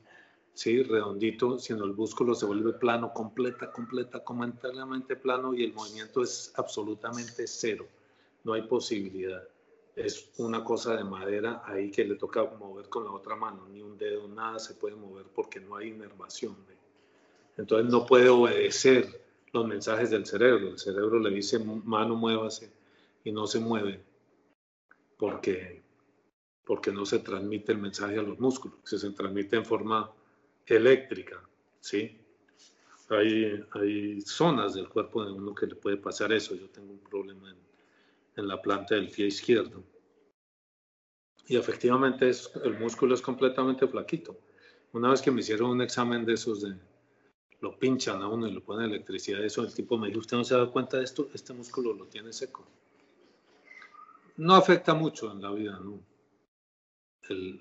[0.53, 6.23] sí, redondito, sino el músculo se vuelve plano, completa, completa, completamente plano y el movimiento
[6.23, 7.87] es absolutamente cero.
[8.45, 9.43] No hay posibilidad.
[10.05, 13.83] Es una cosa de madera ahí que le toca mover con la otra mano, ni
[13.83, 16.57] un dedo, nada se puede mover porque no hay inervación.
[17.57, 19.21] Entonces no puede obedecer
[19.53, 20.69] los mensajes del cerebro.
[20.69, 22.71] El cerebro le dice, mano, muévase
[23.25, 24.01] y no se mueve
[25.19, 25.83] porque,
[26.65, 30.11] porque no se transmite el mensaje a los músculos, se, se transmite en forma
[30.67, 31.43] eléctrica,
[31.81, 32.17] ¿sí?
[33.11, 36.55] Hay, hay zonas del cuerpo de uno que le puede pasar eso.
[36.55, 37.57] Yo tengo un problema en,
[38.37, 39.83] en la planta del pie izquierdo.
[41.47, 44.39] Y efectivamente es, el músculo es completamente flaquito.
[44.93, 46.65] Una vez que me hicieron un examen de esos
[47.61, 50.45] lo pinchan a uno y lo ponen electricidad, eso el tipo me dijo, ¿usted no
[50.45, 51.29] se da cuenta de esto?
[51.35, 52.67] Este músculo lo tiene seco
[54.41, 56.01] no afecta mucho en la vida, ¿no?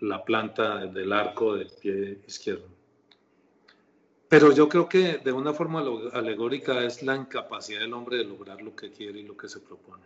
[0.02, 2.68] la planta del arco del pie izquierdo.
[4.28, 8.62] Pero yo creo que de una forma alegórica es la incapacidad del hombre de lograr
[8.62, 10.04] lo que quiere y lo que se propone.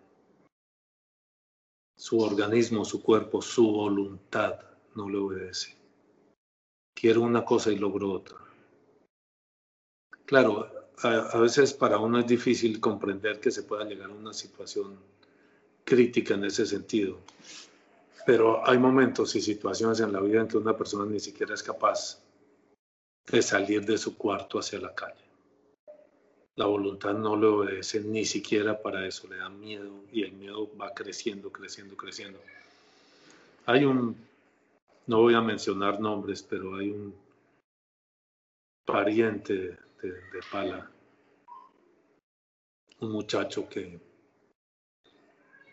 [1.96, 4.60] Su organismo, su cuerpo, su voluntad
[4.96, 5.76] no le obedece.
[6.94, 8.38] Quiero una cosa y logro otra.
[10.26, 10.70] Claro,
[11.02, 15.00] a, a veces para uno es difícil comprender que se pueda llegar a una situación
[15.84, 17.20] crítica en ese sentido.
[18.26, 21.64] Pero hay momentos y situaciones en la vida en que una persona ni siquiera es
[21.64, 22.22] capaz
[23.28, 25.33] de salir de su cuarto hacia la calle.
[26.56, 30.70] La voluntad no le obedece ni siquiera para eso, le da miedo y el miedo
[30.78, 32.39] va creciendo, creciendo, creciendo.
[33.66, 34.16] Hay un,
[35.08, 37.16] no voy a mencionar nombres, pero hay un
[38.86, 39.54] pariente
[40.01, 40.14] de,
[40.51, 40.91] Pala,
[42.99, 43.99] un muchacho que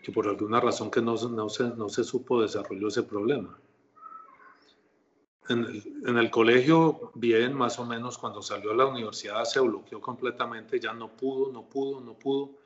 [0.02, 3.58] que por alguna razón que no, no, se, no se supo desarrolló ese problema.
[5.48, 10.78] En el, colegio, bien, más o menos, cuando salió a la universidad se bloqueó completamente,
[10.78, 12.58] ya no pudo, no pudo, no pudo,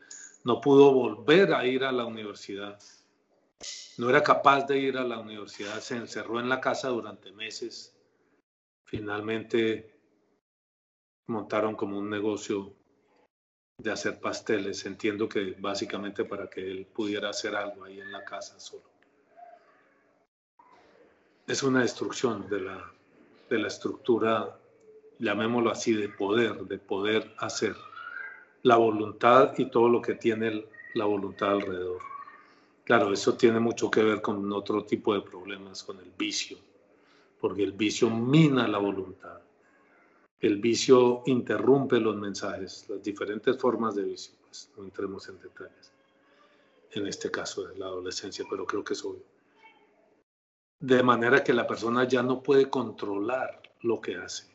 [0.45, 2.79] no pudo volver a ir a la universidad.
[3.97, 7.97] No era capaz de ir a la universidad, se encerró en la casa durante meses.
[8.85, 9.95] Finalmente
[11.27, 12.75] montaron como un negocio
[13.79, 14.85] de hacer pasteles.
[14.85, 18.94] Entiendo que básicamente para que él pudiera hacer algo ahí en la casa solo.
[21.47, 22.93] Es una destrucción de la,
[23.51, 24.59] de la estructura
[25.19, 27.77] llamémoslo así, de poder, de poder hacer.
[28.63, 32.01] La voluntad y todo lo que tiene la voluntad alrededor.
[32.85, 36.59] Claro, eso tiene mucho que ver con otro tipo de problemas, con el vicio,
[37.41, 39.41] porque el vicio mina la voluntad.
[40.41, 44.35] El vicio interrumpe los mensajes, las diferentes formas de vicio.
[44.43, 45.93] Pues no entremos en detalles.
[46.93, 49.34] En este caso de la adolescencia, pero creo que es obvio.
[50.85, 54.55] De manera que la persona ya no puede controlar lo que hace.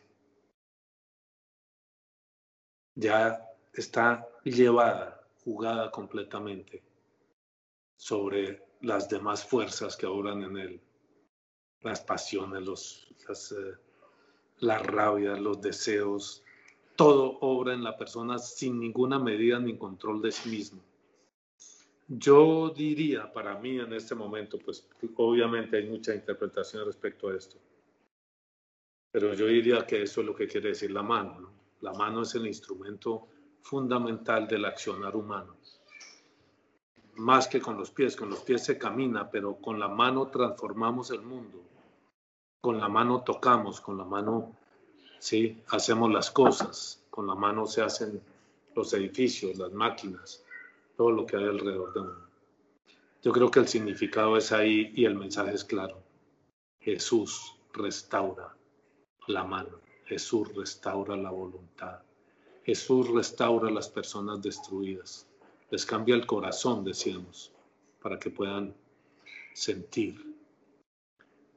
[2.94, 6.84] Ya está llevada, jugada completamente
[7.96, 10.82] sobre las demás fuerzas que obran en él,
[11.82, 13.74] las pasiones, los, las, eh,
[14.60, 16.44] la rabia, los deseos,
[16.96, 20.89] todo obra en la persona sin ninguna medida ni control de sí mismo.
[22.12, 27.57] Yo diría para mí en este momento, pues obviamente hay mucha interpretación respecto a esto,
[29.12, 31.53] pero yo diría que eso es lo que quiere decir la mano.
[31.82, 33.28] La mano es el instrumento
[33.62, 35.55] fundamental del accionar humano.
[37.18, 41.12] Más que con los pies, con los pies se camina, pero con la mano transformamos
[41.12, 41.62] el mundo.
[42.60, 44.55] Con la mano tocamos, con la mano
[45.20, 45.62] ¿sí?
[45.68, 48.20] hacemos las cosas, con la mano se hacen
[48.74, 50.43] los edificios, las máquinas,
[51.00, 52.28] todo lo que hay alrededor de uno.
[53.24, 56.04] Yo creo que el significado es ahí y el mensaje es claro.
[56.82, 58.54] Jesús restaura
[59.28, 62.02] la mano, Jesús restaura la voluntad,
[62.66, 65.26] Jesús restaura las personas destruidas,
[65.72, 67.54] les cambia el corazón, decíamos,
[68.02, 68.76] para que puedan
[69.54, 70.36] sentir,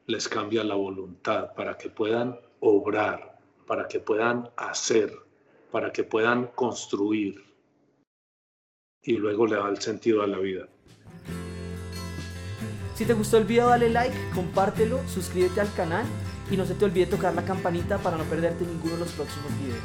[0.07, 5.13] les cambia la voluntad para que puedan obrar, para que puedan hacer,
[5.73, 7.52] para que puedan construir
[9.05, 10.67] y luego le da el sentido a la vida.
[12.95, 16.07] Si te gustó el video dale like, compártelo, suscríbete al canal
[16.51, 19.51] y no se te olvide tocar la campanita para no perderte ninguno de los próximos
[19.61, 19.83] videos.